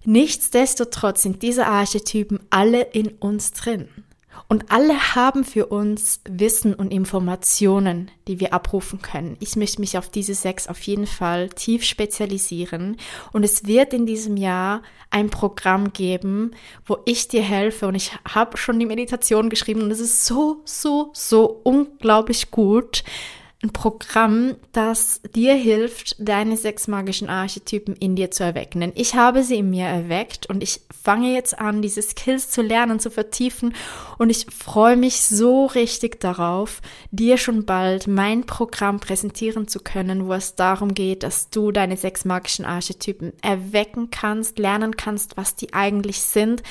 Nichtsdestotrotz 0.04 1.24
sind 1.24 1.42
diese 1.42 1.66
Archetypen 1.66 2.40
alle 2.50 2.82
in 2.82 3.10
uns 3.10 3.54
drin. 3.54 3.88
Und 4.48 4.72
alle 4.72 5.16
haben 5.16 5.44
für 5.44 5.68
uns 5.68 6.22
Wissen 6.30 6.74
und 6.74 6.92
Informationen, 6.92 8.12
die 8.28 8.40
wir 8.40 8.54
abrufen 8.54 9.02
können. 9.02 9.38
Ich 9.40 9.56
möchte 9.56 9.82
mich 9.82 9.98
auf 9.98 10.10
diese 10.10 10.36
sechs 10.36 10.68
auf 10.68 10.82
jeden 10.84 11.08
Fall 11.08 11.50
tief 11.50 11.84
spezialisieren. 11.84 12.98
Und 13.34 13.44
es 13.44 13.66
wird 13.66 13.94
in 13.94 14.06
diesem 14.06 14.38
Jahr 14.38 14.84
ein 15.10 15.30
Programm 15.30 15.94
geben, 15.94 16.52
wo 16.86 17.00
ich 17.06 17.28
dir 17.28 17.42
helfe. 17.42 17.88
Und 17.88 17.96
ich 17.96 18.12
habe 18.28 18.58
schon 18.58 18.80
die 18.80 18.86
Meditation 18.86 19.50
geschrieben 19.50 19.82
und 19.82 19.92
es 19.92 20.00
ist 20.00 20.26
so, 20.26 20.62
so, 20.66 21.10
so 21.14 21.62
unglaublich 21.64 22.52
gut 22.52 23.04
ein 23.66 23.74
Programm, 23.74 24.56
das 24.72 25.22
dir 25.36 25.56
hilft, 25.56 26.16
deine 26.20 26.56
sechs 26.56 26.88
magischen 26.88 27.30
Archetypen 27.30 27.96
in 27.96 28.16
dir 28.16 28.32
zu 28.32 28.44
erwecken. 28.44 28.82
Denn 28.82 28.94
ich 28.96 29.16
habe 29.16 29.44
sie 29.44 29.58
in 29.58 29.72
mir 29.72 29.86
erweckt 29.86 30.46
und 30.46 30.62
ich 30.62 30.82
fange 31.04 31.34
jetzt 31.34 31.58
an, 31.58 31.82
diese 31.82 32.02
Skills 32.02 32.50
zu 32.52 32.62
lernen, 32.62 33.00
zu 33.00 33.10
vertiefen 33.10 33.74
und 34.18 34.30
ich 34.30 34.46
freue 34.56 34.98
mich 34.98 35.22
so 35.22 35.66
richtig 35.66 36.20
darauf, 36.20 36.82
dir 37.12 37.38
schon 37.38 37.66
bald 37.66 38.08
mein 38.08 38.46
Programm 38.46 39.00
präsentieren 39.00 39.68
zu 39.68 39.80
können, 39.80 40.28
wo 40.28 40.34
es 40.34 40.56
darum 40.56 40.94
geht, 40.94 41.24
dass 41.24 41.50
du 41.50 41.72
deine 41.72 41.98
sechs 41.98 42.24
magischen 42.26 42.66
Archetypen 42.66 43.34
erwecken 43.42 44.12
kannst, 44.12 44.60
lernen 44.60 44.96
kannst, 44.96 45.38
was 45.38 45.56
die 45.56 45.74
eigentlich 45.74 46.22
sind, 46.22 46.62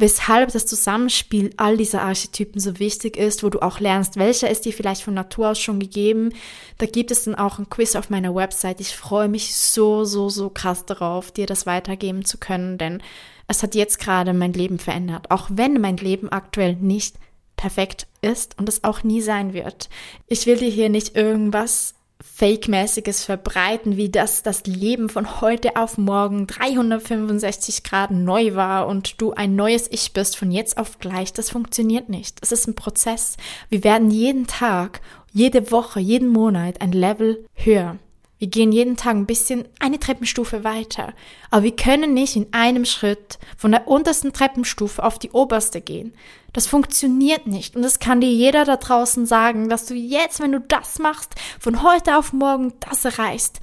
weshalb 0.00 0.52
das 0.52 0.66
Zusammenspiel 0.66 1.52
all 1.56 1.76
dieser 1.76 2.02
Archetypen 2.02 2.60
so 2.60 2.78
wichtig 2.78 3.16
ist, 3.16 3.44
wo 3.44 3.50
du 3.50 3.60
auch 3.60 3.80
lernst, 3.80 4.16
welcher 4.16 4.50
ist 4.50 4.64
dir 4.64 4.72
vielleicht 4.72 5.02
von 5.02 5.14
Natur 5.14 5.50
aus 5.50 5.60
schon 5.60 5.78
gegeben. 5.78 6.32
Da 6.78 6.86
gibt 6.86 7.10
es 7.10 7.24
dann 7.24 7.34
auch 7.34 7.58
ein 7.58 7.68
Quiz 7.68 7.94
auf 7.94 8.10
meiner 8.10 8.34
Website. 8.34 8.80
Ich 8.80 8.96
freue 8.96 9.28
mich 9.28 9.54
so, 9.54 10.04
so, 10.04 10.28
so 10.28 10.50
krass 10.50 10.86
darauf, 10.86 11.30
dir 11.30 11.46
das 11.46 11.66
weitergeben 11.66 12.24
zu 12.24 12.38
können, 12.38 12.78
denn 12.78 13.02
es 13.46 13.62
hat 13.62 13.74
jetzt 13.74 13.98
gerade 13.98 14.32
mein 14.32 14.52
Leben 14.52 14.78
verändert, 14.78 15.30
auch 15.30 15.48
wenn 15.52 15.80
mein 15.80 15.96
Leben 15.96 16.30
aktuell 16.30 16.76
nicht 16.76 17.16
perfekt 17.56 18.06
ist 18.22 18.58
und 18.58 18.68
es 18.68 18.84
auch 18.84 19.02
nie 19.02 19.20
sein 19.20 19.52
wird. 19.52 19.90
Ich 20.28 20.46
will 20.46 20.56
dir 20.56 20.70
hier 20.70 20.88
nicht 20.88 21.14
irgendwas 21.14 21.94
Fake-mäßiges 22.22 23.24
verbreiten, 23.24 23.96
wie 23.96 24.10
das 24.10 24.42
das 24.42 24.64
Leben 24.66 25.08
von 25.08 25.40
heute 25.40 25.76
auf 25.76 25.98
morgen 25.98 26.46
365 26.46 27.82
Grad 27.82 28.10
neu 28.10 28.54
war 28.54 28.86
und 28.86 29.20
du 29.20 29.32
ein 29.32 29.56
neues 29.56 29.90
Ich 29.90 30.12
bist 30.12 30.36
von 30.36 30.50
jetzt 30.50 30.78
auf 30.78 30.98
gleich, 30.98 31.32
das 31.32 31.50
funktioniert 31.50 32.08
nicht. 32.08 32.38
Es 32.42 32.52
ist 32.52 32.66
ein 32.66 32.74
Prozess. 32.74 33.36
Wir 33.68 33.84
werden 33.84 34.10
jeden 34.10 34.46
Tag, 34.46 35.00
jede 35.32 35.70
Woche, 35.70 36.00
jeden 36.00 36.28
Monat 36.28 36.80
ein 36.80 36.92
Level 36.92 37.44
höher. 37.54 37.96
Wir 38.40 38.48
gehen 38.48 38.72
jeden 38.72 38.96
Tag 38.96 39.16
ein 39.16 39.26
bisschen 39.26 39.68
eine 39.80 40.00
Treppenstufe 40.00 40.64
weiter. 40.64 41.12
Aber 41.50 41.62
wir 41.62 41.76
können 41.76 42.14
nicht 42.14 42.36
in 42.36 42.46
einem 42.52 42.86
Schritt 42.86 43.38
von 43.58 43.70
der 43.70 43.86
untersten 43.86 44.32
Treppenstufe 44.32 45.04
auf 45.04 45.18
die 45.18 45.30
oberste 45.32 45.82
gehen. 45.82 46.14
Das 46.54 46.66
funktioniert 46.66 47.46
nicht. 47.46 47.76
Und 47.76 47.82
das 47.82 47.98
kann 47.98 48.22
dir 48.22 48.32
jeder 48.32 48.64
da 48.64 48.76
draußen 48.76 49.26
sagen, 49.26 49.68
dass 49.68 49.84
du 49.84 49.94
jetzt, 49.94 50.40
wenn 50.40 50.52
du 50.52 50.60
das 50.60 50.98
machst, 50.98 51.34
von 51.60 51.82
heute 51.82 52.16
auf 52.16 52.32
morgen 52.32 52.72
das 52.80 53.04
erreichst. 53.04 53.60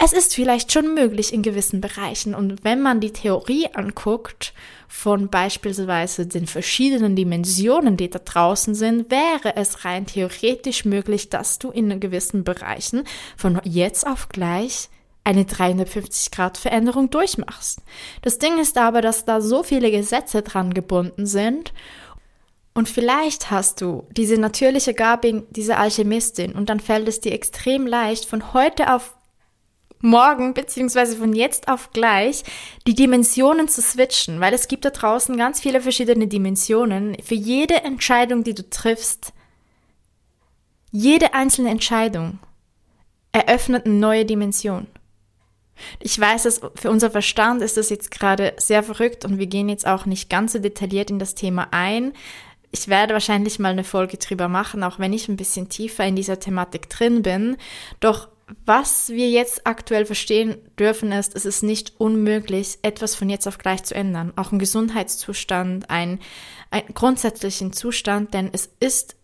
Es 0.00 0.12
ist 0.12 0.36
vielleicht 0.36 0.72
schon 0.72 0.94
möglich 0.94 1.32
in 1.32 1.42
gewissen 1.42 1.80
Bereichen. 1.80 2.34
Und 2.34 2.62
wenn 2.62 2.80
man 2.80 3.00
die 3.00 3.12
Theorie 3.12 3.68
anguckt 3.74 4.54
von 4.86 5.28
beispielsweise 5.28 6.26
den 6.26 6.46
verschiedenen 6.46 7.16
Dimensionen, 7.16 7.96
die 7.96 8.08
da 8.08 8.20
draußen 8.20 8.76
sind, 8.76 9.10
wäre 9.10 9.56
es 9.56 9.84
rein 9.84 10.06
theoretisch 10.06 10.84
möglich, 10.84 11.30
dass 11.30 11.58
du 11.58 11.70
in 11.70 11.98
gewissen 11.98 12.44
Bereichen 12.44 13.02
von 13.36 13.60
jetzt 13.64 14.06
auf 14.06 14.28
gleich 14.28 14.88
eine 15.24 15.44
350 15.44 16.30
Grad 16.30 16.56
Veränderung 16.56 17.10
durchmachst. 17.10 17.80
Das 18.22 18.38
Ding 18.38 18.58
ist 18.58 18.78
aber, 18.78 19.02
dass 19.02 19.24
da 19.24 19.40
so 19.40 19.62
viele 19.62 19.90
Gesetze 19.90 20.42
dran 20.42 20.72
gebunden 20.72 21.26
sind 21.26 21.74
und 22.72 22.88
vielleicht 22.88 23.50
hast 23.50 23.80
du 23.80 24.06
diese 24.12 24.38
natürliche 24.38 24.94
Gabe, 24.94 25.44
diese 25.50 25.76
Alchemistin 25.76 26.52
und 26.52 26.70
dann 26.70 26.78
fällt 26.78 27.08
es 27.08 27.20
dir 27.20 27.32
extrem 27.32 27.86
leicht, 27.86 28.24
von 28.24 28.54
heute 28.54 28.94
auf 28.94 29.17
morgen 30.00 30.54
beziehungsweise 30.54 31.16
von 31.16 31.32
jetzt 31.32 31.68
auf 31.68 31.92
gleich 31.92 32.44
die 32.86 32.94
Dimensionen 32.94 33.68
zu 33.68 33.82
switchen, 33.82 34.40
weil 34.40 34.54
es 34.54 34.68
gibt 34.68 34.84
da 34.84 34.90
draußen 34.90 35.36
ganz 35.36 35.60
viele 35.60 35.80
verschiedene 35.80 36.26
Dimensionen. 36.26 37.16
Für 37.22 37.34
jede 37.34 37.82
Entscheidung, 37.82 38.44
die 38.44 38.54
du 38.54 38.68
triffst, 38.68 39.32
jede 40.90 41.34
einzelne 41.34 41.70
Entscheidung 41.70 42.38
eröffnet 43.32 43.86
eine 43.86 43.94
neue 43.94 44.24
Dimension. 44.24 44.86
Ich 46.00 46.18
weiß, 46.18 46.42
dass 46.44 46.60
für 46.74 46.90
unser 46.90 47.10
Verstand 47.10 47.62
ist 47.62 47.76
das 47.76 47.90
jetzt 47.90 48.10
gerade 48.10 48.54
sehr 48.56 48.82
verrückt 48.82 49.24
und 49.24 49.38
wir 49.38 49.46
gehen 49.46 49.68
jetzt 49.68 49.86
auch 49.86 50.06
nicht 50.06 50.28
ganz 50.28 50.52
so 50.52 50.58
detailliert 50.58 51.10
in 51.10 51.18
das 51.18 51.34
Thema 51.34 51.68
ein. 51.70 52.14
Ich 52.70 52.88
werde 52.88 53.14
wahrscheinlich 53.14 53.58
mal 53.58 53.70
eine 53.70 53.84
Folge 53.84 54.18
drüber 54.18 54.48
machen, 54.48 54.82
auch 54.82 54.98
wenn 54.98 55.12
ich 55.12 55.28
ein 55.28 55.36
bisschen 55.36 55.68
tiefer 55.68 56.04
in 56.04 56.16
dieser 56.16 56.40
Thematik 56.40 56.88
drin 56.90 57.22
bin. 57.22 57.56
Doch 58.00 58.28
was 58.64 59.10
wir 59.10 59.28
jetzt 59.28 59.66
aktuell 59.66 60.06
verstehen 60.06 60.56
dürfen, 60.78 61.12
ist, 61.12 61.36
es 61.36 61.44
ist 61.44 61.62
nicht 61.62 61.94
unmöglich, 61.98 62.78
etwas 62.82 63.14
von 63.14 63.28
jetzt 63.28 63.46
auf 63.46 63.58
gleich 63.58 63.82
zu 63.84 63.94
ändern. 63.94 64.32
Auch 64.36 64.52
ein 64.52 64.58
Gesundheitszustand, 64.58 65.90
ein, 65.90 66.20
ein 66.70 66.84
grundsätzlichen 66.94 67.72
Zustand, 67.72 68.32
denn 68.34 68.48
es 68.52 68.70
ist 68.80 69.16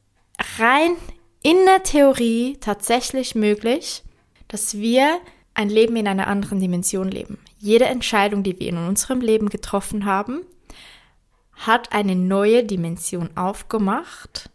rein 0.58 0.96
in 1.42 1.56
der 1.64 1.82
Theorie 1.82 2.58
tatsächlich 2.60 3.34
möglich, 3.34 4.02
dass 4.48 4.74
wir 4.74 5.18
ein 5.54 5.68
Leben 5.68 5.96
in 5.96 6.08
einer 6.08 6.26
anderen 6.26 6.60
Dimension 6.60 7.10
leben. 7.10 7.38
Jede 7.58 7.86
Entscheidung, 7.86 8.42
die 8.42 8.58
wir 8.58 8.68
in 8.68 8.76
unserem 8.76 9.20
Leben 9.20 9.48
getroffen 9.48 10.04
haben, 10.04 10.42
hat 11.52 11.92
eine 11.92 12.16
neue 12.16 12.64
Dimension 12.64 13.30
aufgemacht 13.36 14.50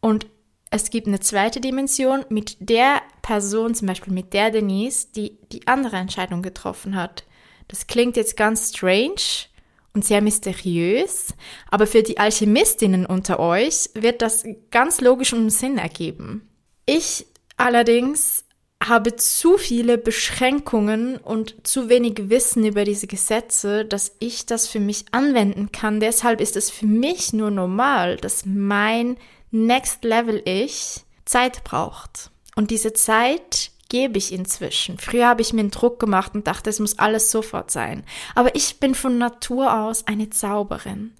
und 0.00 0.26
es 0.70 0.90
gibt 0.90 1.06
eine 1.06 1.20
zweite 1.20 1.60
Dimension 1.60 2.24
mit 2.28 2.56
der 2.60 3.00
Person, 3.22 3.74
zum 3.74 3.88
Beispiel 3.88 4.12
mit 4.12 4.32
der 4.32 4.50
Denise, 4.50 5.08
die 5.14 5.38
die 5.52 5.66
andere 5.66 5.96
Entscheidung 5.96 6.42
getroffen 6.42 6.94
hat. 6.94 7.24
Das 7.68 7.86
klingt 7.86 8.16
jetzt 8.16 8.36
ganz 8.36 8.70
strange 8.70 9.46
und 9.94 10.04
sehr 10.04 10.20
mysteriös, 10.20 11.34
aber 11.70 11.86
für 11.86 12.02
die 12.02 12.18
Alchemistinnen 12.18 13.06
unter 13.06 13.40
euch 13.40 13.90
wird 13.94 14.22
das 14.22 14.44
ganz 14.70 15.00
logisch 15.00 15.32
und 15.32 15.50
Sinn 15.50 15.78
ergeben. 15.78 16.48
Ich 16.86 17.26
allerdings 17.56 18.44
habe 18.86 19.16
zu 19.16 19.58
viele 19.58 19.98
Beschränkungen 19.98 21.16
und 21.16 21.66
zu 21.66 21.88
wenig 21.88 22.28
Wissen 22.30 22.64
über 22.64 22.84
diese 22.84 23.08
Gesetze, 23.08 23.84
dass 23.84 24.12
ich 24.20 24.46
das 24.46 24.68
für 24.68 24.78
mich 24.78 25.06
anwenden 25.10 25.72
kann. 25.72 25.98
Deshalb 25.98 26.40
ist 26.40 26.56
es 26.56 26.70
für 26.70 26.86
mich 26.86 27.32
nur 27.32 27.50
normal, 27.50 28.18
dass 28.18 28.46
mein 28.46 29.16
Next 29.50 30.04
Level 30.04 30.42
Ich 30.44 31.04
Zeit 31.24 31.64
braucht. 31.64 32.30
Und 32.56 32.70
diese 32.70 32.92
Zeit 32.92 33.70
gebe 33.88 34.18
ich 34.18 34.32
inzwischen. 34.32 34.98
Früher 34.98 35.28
habe 35.28 35.42
ich 35.42 35.52
mir 35.52 35.60
einen 35.60 35.70
Druck 35.70 35.98
gemacht 35.98 36.34
und 36.34 36.46
dachte, 36.46 36.70
es 36.70 36.80
muss 36.80 36.98
alles 36.98 37.30
sofort 37.30 37.70
sein. 37.70 38.04
Aber 38.34 38.54
ich 38.54 38.80
bin 38.80 38.94
von 38.94 39.18
Natur 39.18 39.80
aus 39.82 40.06
eine 40.06 40.30
Zauberin. 40.30 41.12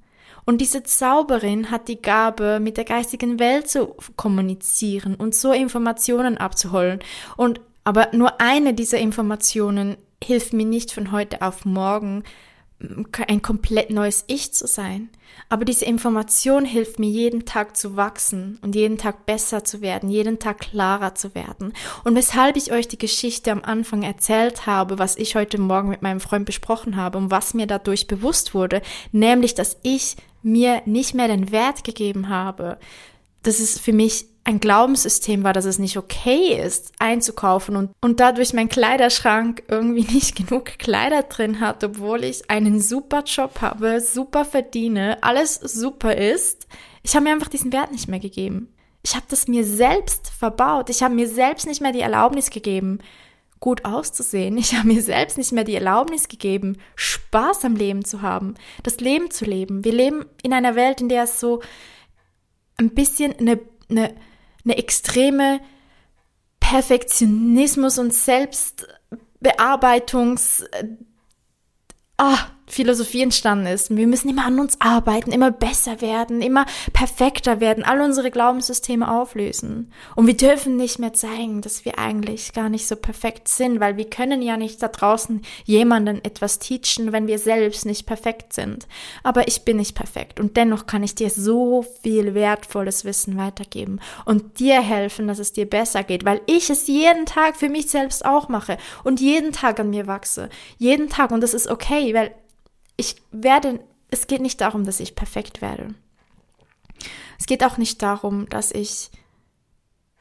Und 0.45 0.61
diese 0.61 0.83
Zauberin 0.83 1.71
hat 1.71 1.89
die 1.89 2.01
Gabe, 2.01 2.59
mit 2.61 2.77
der 2.77 2.85
geistigen 2.85 3.39
Welt 3.39 3.69
zu 3.69 3.95
kommunizieren 4.17 5.15
und 5.15 5.35
so 5.35 5.53
Informationen 5.53 6.39
abzuholen. 6.39 7.01
Und 7.37 7.61
aber 7.85 8.09
nur 8.13 8.41
eine 8.41 8.75
dieser 8.75 8.99
Informationen 8.99 9.97
hilft 10.23 10.53
mir 10.53 10.67
nicht 10.67 10.93
von 10.93 11.13
heute 11.13 11.43
auf 11.43 11.65
morgen 11.65 12.25
ein 12.81 13.43
komplett 13.43 13.91
neues 13.91 14.25
Ich 14.29 14.53
zu 14.55 14.67
sein. 14.67 15.09
Aber 15.49 15.65
diese 15.65 15.85
Information 15.85 16.65
hilft 16.65 16.99
mir 16.99 17.09
jeden 17.09 17.45
Tag 17.45 17.77
zu 17.77 17.97
wachsen 17.97 18.59
und 18.63 18.75
jeden 18.75 18.99
Tag 18.99 19.27
besser 19.27 19.65
zu 19.65 19.81
werden, 19.81 20.11
jeden 20.11 20.39
Tag 20.39 20.59
klarer 20.61 21.15
zu 21.15 21.35
werden. 21.35 21.73
Und 22.05 22.15
weshalb 22.15 22.57
ich 22.57 22.71
euch 22.71 22.87
die 22.87 22.99
Geschichte 22.99 23.51
am 23.51 23.63
Anfang 23.63 24.03
erzählt 24.03 24.67
habe, 24.67 24.99
was 24.99 25.17
ich 25.17 25.35
heute 25.35 25.59
Morgen 25.59 25.89
mit 25.89 26.03
meinem 26.03 26.21
Freund 26.21 26.47
besprochen 26.47 26.97
habe 26.97 27.19
und 27.19 27.31
was 27.31 27.55
mir 27.55 27.67
dadurch 27.67 28.07
bewusst 28.07 28.55
wurde, 28.55 28.83
nämlich, 29.11 29.55
dass 29.55 29.79
ich 29.83 30.17
mir 30.43 30.83
nicht 30.87 31.15
mehr 31.15 31.29
den 31.29 31.51
Wert 31.51 31.83
gegeben 31.83 32.29
habe. 32.29 32.79
Das 33.43 33.59
ist 33.59 33.81
für 33.81 33.93
mich 33.93 34.27
ein 34.49 34.61
Glaubenssystem 34.61 35.45
war, 35.45 35.53
dass 35.53 35.67
es 35.67 35.79
nicht 35.79 35.99
okay 35.99 36.59
ist, 36.59 36.93
einzukaufen 36.99 37.77
und, 37.77 37.91
und 38.01 38.19
dadurch 38.19 38.55
mein 38.55 38.71
Kleiderschrank 38.71 39.63
irgendwie 39.69 40.11
nicht 40.15 40.37
genug 40.37 40.79
Kleider 40.79 41.25
drin 41.25 41.61
hat, 41.61 41.85
obwohl 41.85 42.25
ich 42.25 42.51
einen 42.51 42.81
super 42.81 43.25
Job 43.25 43.61
habe, 43.61 44.01
super 44.01 44.47
verdiene, 44.47 45.23
alles 45.23 45.57
super 45.57 46.17
ist. 46.17 46.67
Ich 47.03 47.15
habe 47.15 47.25
mir 47.25 47.33
einfach 47.33 47.49
diesen 47.49 47.75
Wert 47.75 47.93
nicht 47.93 48.09
mehr 48.09 48.21
gegeben. 48.21 48.73
Ich 49.03 49.15
habe 49.15 49.27
das 49.29 49.49
mir 49.49 49.65
selbst 49.65 50.29
verbaut. 50.31 50.89
Ich 50.89 51.03
habe 51.03 51.15
mir 51.15 51.29
selbst 51.29 51.67
nicht 51.67 51.83
mehr 51.83 51.93
die 51.93 52.01
Erlaubnis 52.01 52.49
gegeben, 52.49 53.01
gut 53.61 53.85
auszusehen. 53.85 54.57
Ich 54.57 54.75
habe 54.75 54.89
mir 54.89 55.03
selbst 55.03 55.37
nicht 55.37 55.53
mehr 55.53 55.65
die 55.65 55.75
Erlaubnis 55.75 56.27
gegeben, 56.27 56.79
Spaß 56.97 57.67
am 57.67 57.77
Leben 57.77 58.03
zu 58.03 58.23
haben, 58.23 58.55
das 58.83 58.99
Leben 58.99 59.31
zu 59.31 59.45
leben. 59.45 59.85
Wir 59.85 59.93
leben 59.93 60.25
in 60.43 60.55
einer 60.55 60.75
Welt, 60.75 61.03
in 61.03 61.11
der 61.11 61.25
es 61.25 61.39
so 61.39 61.61
ein 62.79 62.95
bisschen 62.95 63.39
eine, 63.39 63.61
eine 63.91 64.15
eine 64.65 64.79
extreme 64.79 65.61
Perfektionismus 66.61 67.99
und 67.99 68.13
Selbstbearbeitungs 68.13 70.65
ah, 72.19 72.39
Philosophie 72.69 73.23
entstanden 73.23 73.67
ist. 73.67 73.95
Wir 73.95 74.07
müssen 74.07 74.29
immer 74.29 74.45
an 74.45 74.61
uns 74.61 74.81
arbeiten, 74.81 75.33
immer 75.33 75.51
besser 75.51 76.01
werden, 76.01 76.43
immer 76.43 76.67
perfekter 76.93 77.61
werden, 77.61 77.85
all 77.85 78.01
unsere 78.01 78.31
Glaubenssysteme 78.31 79.11
auflösen. 79.11 79.93
Und 80.15 80.27
wir 80.27 80.37
dürfen 80.37 80.77
nicht 80.77 80.99
mehr 80.99 81.13
zeigen, 81.13 81.61
dass 81.61 81.85
wir 81.85 81.99
eigentlich 81.99 82.53
gar 82.53 82.69
nicht 82.69 82.87
so 82.87 82.97
perfekt 82.97 83.49
sind, 83.49 83.81
weil 83.81 83.97
wir 83.97 84.09
können 84.09 84.43
ja 84.43 84.57
nicht 84.57 84.83
da 84.83 84.89
draußen 84.89 85.43
jemanden 85.65 86.25
etwas 86.25 86.59
teachen, 86.59 87.13
wenn 87.13 87.27
wir 87.27 87.39
selbst 87.39 87.87
nicht 87.87 88.07
perfekt 88.07 88.53
sind. 88.53 88.87
Aber 89.23 89.49
ich 89.49 89.63
bin 89.63 89.79
nicht 89.79 89.95
perfekt 89.95 90.41
und 90.41 90.57
dennoch 90.57 90.87
kann 90.87 91.03
ich 91.03 91.15
dir 91.15 91.31
so 91.31 91.85
viel 92.03 92.35
wertvolles 92.35 93.05
Wissen 93.05 93.37
weitergeben 93.37 94.01
und 94.25 94.59
dir 94.61 94.81
helfen, 94.81 95.29
dass 95.29 95.39
es 95.39 95.53
dir 95.53 95.69
besser 95.69 96.05
geht, 96.05 96.25
weil 96.25 96.41
ich 96.47 96.71
es 96.71 96.87
jeden 96.87 97.27
Tag 97.27 97.57
für 97.57 97.69
mich 97.69 97.91
selbst 97.91 98.25
auch 98.25 98.49
mache 98.49 98.77
und 99.05 99.21
jeden 99.21 99.53
Tag 99.53 99.81
an 99.81 99.91
mir 99.91 100.07
wachse. 100.07 100.49
Jeden 100.79 101.09
Tag 101.09 101.31
und 101.31 101.41
das 101.41 101.55
ist 101.55 101.69
okay, 101.69 102.15
weil 102.15 102.35
ich 102.99 103.17
werde, 103.31 103.81
es 104.11 104.27
geht 104.27 104.43
nicht 104.43 104.61
darum, 104.61 104.85
dass 104.85 105.01
ich 105.01 105.15
perfekt 105.15 105.63
werde. 105.63 105.95
Es 107.39 107.47
geht 107.47 107.65
auch 107.65 107.79
nicht 107.79 108.03
darum, 108.03 108.49
dass 108.51 108.73
ich 108.73 109.11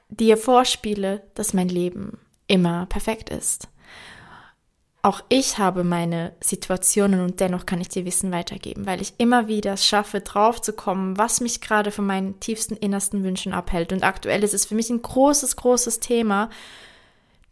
dir 0.10 0.38
vorspiele, 0.38 1.24
dass 1.34 1.54
mein 1.54 1.68
Leben 1.68 2.20
immer 2.48 2.86
perfekt 2.86 3.30
ist. 3.30 3.68
Auch 5.02 5.22
ich 5.30 5.58
habe 5.58 5.84
meine 5.84 6.34
Situationen 6.40 7.22
und 7.22 7.40
dennoch 7.40 7.66
kann 7.66 7.82
ich 7.82 7.90
dir 7.90 8.06
Wissen 8.06 8.32
weitergeben, 8.32 8.86
weil 8.86 9.02
ich 9.02 9.14
immer 9.18 9.48
wieder 9.48 9.78
schaffe, 9.78 10.22
draufzukommen, 10.22 11.18
was 11.18 11.42
mich 11.42 11.62
gerade 11.62 11.92
von 11.92 12.06
meinen 12.06 12.40
tiefsten 12.40 12.76
innersten 12.76 13.24
Wünschen 13.24 13.54
abhält. 13.54 13.92
Und 13.92 14.04
aktuell 14.04 14.44
ist 14.44 14.54
es 14.54 14.66
für 14.66 14.76
mich 14.76 14.90
ein 14.90 15.02
großes, 15.02 15.56
großes 15.56 16.00
Thema, 16.00 16.50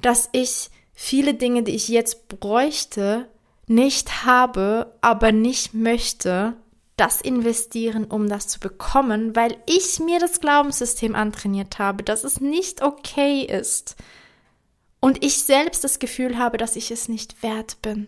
dass 0.02 0.30
ich 0.34 0.70
viele 0.94 1.34
Dinge, 1.34 1.64
die 1.64 1.76
ich 1.76 1.88
jetzt 1.88 2.28
bräuchte, 2.28 3.28
nicht 3.68 4.26
habe, 4.26 4.98
aber 5.02 5.32
nicht 5.32 5.74
möchte, 5.74 6.56
das 6.98 7.20
investieren, 7.20 8.06
um 8.06 8.30
das 8.30 8.48
zu 8.48 8.60
bekommen, 8.60 9.36
weil 9.36 9.58
ich 9.66 10.00
mir 10.00 10.20
das 10.20 10.40
Glaubenssystem 10.40 11.14
antrainiert 11.16 11.78
habe, 11.78 12.04
dass 12.04 12.24
es 12.24 12.40
nicht 12.40 12.82
okay 12.82 13.42
ist. 13.42 13.96
Und 15.02 15.24
ich 15.24 15.44
selbst 15.44 15.84
das 15.84 16.00
Gefühl 16.00 16.38
habe, 16.38 16.58
dass 16.58 16.76
ich 16.76 16.92
es 16.92 17.10
nicht 17.10 17.44
wert 17.44 17.82
bin. 17.82 18.08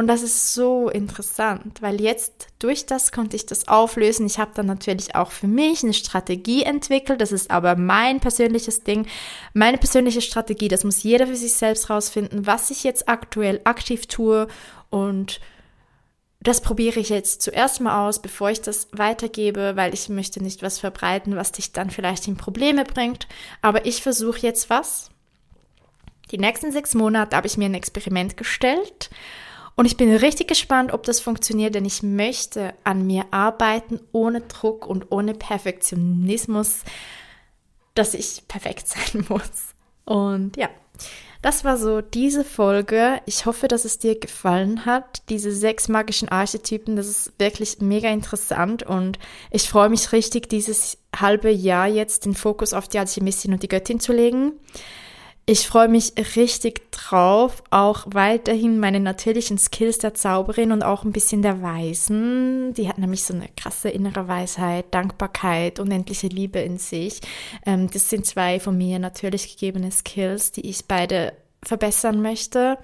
Und 0.00 0.06
das 0.06 0.22
ist 0.22 0.54
so 0.54 0.88
interessant, 0.88 1.82
weil 1.82 2.00
jetzt 2.00 2.46
durch 2.58 2.86
das 2.86 3.12
konnte 3.12 3.36
ich 3.36 3.44
das 3.44 3.68
auflösen. 3.68 4.24
Ich 4.24 4.38
habe 4.38 4.52
dann 4.54 4.64
natürlich 4.64 5.14
auch 5.14 5.30
für 5.30 5.46
mich 5.46 5.84
eine 5.84 5.92
Strategie 5.92 6.62
entwickelt. 6.62 7.20
Das 7.20 7.32
ist 7.32 7.50
aber 7.50 7.76
mein 7.76 8.18
persönliches 8.18 8.82
Ding, 8.82 9.06
meine 9.52 9.76
persönliche 9.76 10.22
Strategie. 10.22 10.68
Das 10.68 10.84
muss 10.84 11.02
jeder 11.02 11.26
für 11.26 11.36
sich 11.36 11.52
selbst 11.52 11.90
rausfinden, 11.90 12.46
was 12.46 12.70
ich 12.70 12.82
jetzt 12.82 13.10
aktuell 13.10 13.60
aktiv 13.64 14.06
tue. 14.06 14.48
Und 14.88 15.38
das 16.40 16.62
probiere 16.62 16.98
ich 16.98 17.10
jetzt 17.10 17.42
zuerst 17.42 17.82
mal 17.82 18.08
aus, 18.08 18.22
bevor 18.22 18.48
ich 18.48 18.62
das 18.62 18.88
weitergebe, 18.92 19.76
weil 19.76 19.92
ich 19.92 20.08
möchte 20.08 20.42
nicht 20.42 20.62
was 20.62 20.78
verbreiten, 20.78 21.36
was 21.36 21.52
dich 21.52 21.72
dann 21.72 21.90
vielleicht 21.90 22.26
in 22.26 22.38
Probleme 22.38 22.84
bringt. 22.84 23.28
Aber 23.60 23.84
ich 23.84 24.02
versuche 24.02 24.40
jetzt 24.40 24.70
was. 24.70 25.10
Die 26.30 26.38
nächsten 26.38 26.72
sechs 26.72 26.94
Monate 26.94 27.36
habe 27.36 27.48
ich 27.48 27.58
mir 27.58 27.66
ein 27.66 27.74
Experiment 27.74 28.38
gestellt 28.38 29.10
und 29.80 29.86
ich 29.86 29.96
bin 29.96 30.14
richtig 30.14 30.46
gespannt, 30.46 30.92
ob 30.92 31.04
das 31.04 31.20
funktioniert, 31.20 31.74
denn 31.74 31.86
ich 31.86 32.02
möchte 32.02 32.74
an 32.84 33.06
mir 33.06 33.24
arbeiten 33.30 33.98
ohne 34.12 34.42
Druck 34.42 34.86
und 34.86 35.10
ohne 35.10 35.32
Perfektionismus, 35.32 36.80
dass 37.94 38.12
ich 38.12 38.42
perfekt 38.46 38.86
sein 38.88 39.24
muss. 39.30 39.74
Und 40.04 40.58
ja, 40.58 40.68
das 41.40 41.64
war 41.64 41.78
so 41.78 42.02
diese 42.02 42.44
Folge. 42.44 43.22
Ich 43.24 43.46
hoffe, 43.46 43.68
dass 43.68 43.86
es 43.86 43.98
dir 43.98 44.20
gefallen 44.20 44.84
hat. 44.84 45.22
Diese 45.30 45.50
sechs 45.50 45.88
magischen 45.88 46.28
Archetypen, 46.28 46.94
das 46.96 47.08
ist 47.08 47.32
wirklich 47.38 47.80
mega 47.80 48.10
interessant 48.10 48.82
und 48.82 49.18
ich 49.50 49.66
freue 49.66 49.88
mich 49.88 50.12
richtig, 50.12 50.50
dieses 50.50 50.98
halbe 51.18 51.50
Jahr 51.50 51.86
jetzt 51.86 52.26
den 52.26 52.34
Fokus 52.34 52.74
auf 52.74 52.86
die 52.86 52.98
Alchemistin 52.98 53.54
und 53.54 53.62
die 53.62 53.68
Göttin 53.68 53.98
zu 53.98 54.12
legen. 54.12 54.52
Ich 55.52 55.66
freue 55.66 55.88
mich 55.88 56.12
richtig 56.36 56.92
drauf, 56.92 57.64
auch 57.70 58.06
weiterhin 58.06 58.78
meine 58.78 59.00
natürlichen 59.00 59.58
Skills 59.58 59.98
der 59.98 60.14
Zauberin 60.14 60.70
und 60.70 60.84
auch 60.84 61.02
ein 61.02 61.10
bisschen 61.10 61.42
der 61.42 61.60
Weisen. 61.60 62.72
Die 62.74 62.88
hat 62.88 62.98
nämlich 62.98 63.24
so 63.24 63.34
eine 63.34 63.48
krasse 63.56 63.88
innere 63.88 64.28
Weisheit, 64.28 64.94
Dankbarkeit, 64.94 65.80
unendliche 65.80 66.28
Liebe 66.28 66.60
in 66.60 66.78
sich. 66.78 67.20
Ähm, 67.66 67.90
das 67.90 68.08
sind 68.08 68.26
zwei 68.26 68.60
von 68.60 68.78
mir 68.78 69.00
natürlich 69.00 69.50
gegebene 69.50 69.90
Skills, 69.90 70.52
die 70.52 70.68
ich 70.68 70.84
beide 70.86 71.32
verbessern 71.64 72.22
möchte, 72.22 72.78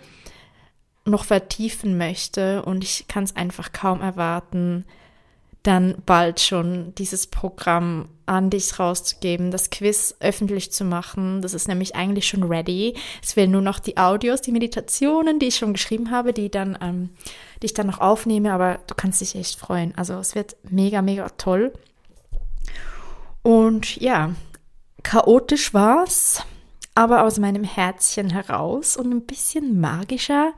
noch 1.05 1.23
vertiefen 1.23 1.97
möchte 1.97 2.65
und 2.65 2.83
ich 2.83 3.07
kann 3.07 3.23
es 3.23 3.37
einfach 3.37 3.71
kaum 3.71 4.01
erwarten, 4.01 4.87
dann 5.67 5.97
bald 6.07 6.41
schon 6.41 6.95
dieses 6.97 7.27
Programm 7.27 8.09
an 8.27 8.51
dich 8.51 8.79
rauszugeben, 8.79 9.51
das 9.51 9.71
Quiz 9.71 10.17
öffentlich 10.21 10.73
zu 10.73 10.85
machen. 10.85 11.43
Das 11.43 11.55
ist 11.55 11.69
nämlich 11.69 11.95
eigentlich 11.97 12.27
schon 12.27 12.43
ready. 12.45 12.95
Es 13.23 13.33
fehlen 13.33 13.51
nur 13.51 13.63
noch 13.63 13.79
die 13.79 13.97
Audios, 13.97 14.41
die 14.41 14.53
Meditationen, 14.53 15.39
die 15.39 15.47
ich 15.47 15.57
schon 15.57 15.73
geschrieben 15.73 16.11
habe, 16.11 16.33
die 16.33 16.51
dann, 16.51 16.79
ähm, 16.81 17.11
die 17.63 17.67
ich 17.67 17.75
dann 17.75 17.87
noch 17.87 18.01
aufnehme, 18.01 18.53
aber 18.53 18.79
du 18.87 18.95
kannst 18.95 19.21
dich 19.21 19.35
echt 19.35 19.59
freuen. 19.59 19.93
Also 19.97 20.15
es 20.15 20.35
wird 20.35 20.57
mega, 20.69 21.03
mega 21.03 21.29
toll. 21.31 21.73
Und 23.43 23.97
ja, 23.97 24.35
chaotisch 25.03 25.73
war's, 25.73 26.45
aber 26.95 27.23
aus 27.23 27.39
meinem 27.39 27.65
Herzchen 27.65 28.31
heraus 28.31 28.97
und 28.97 29.13
ein 29.13 29.27
bisschen 29.27 29.81
magischer 29.81 30.53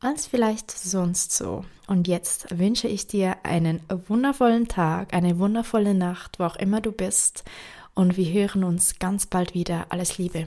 als 0.00 0.26
vielleicht 0.26 0.70
sonst 0.70 1.32
so. 1.32 1.64
Und 1.86 2.06
jetzt 2.06 2.58
wünsche 2.58 2.88
ich 2.88 3.06
dir 3.06 3.36
einen 3.44 3.80
wundervollen 3.88 4.68
Tag, 4.68 5.14
eine 5.14 5.38
wundervolle 5.38 5.94
Nacht, 5.94 6.38
wo 6.38 6.44
auch 6.44 6.56
immer 6.56 6.80
du 6.80 6.92
bist. 6.92 7.44
und 7.94 8.16
wir 8.16 8.32
hören 8.32 8.62
uns 8.62 9.00
ganz 9.00 9.26
bald 9.26 9.54
wieder. 9.54 9.86
Alles 9.88 10.18
Liebe. 10.18 10.46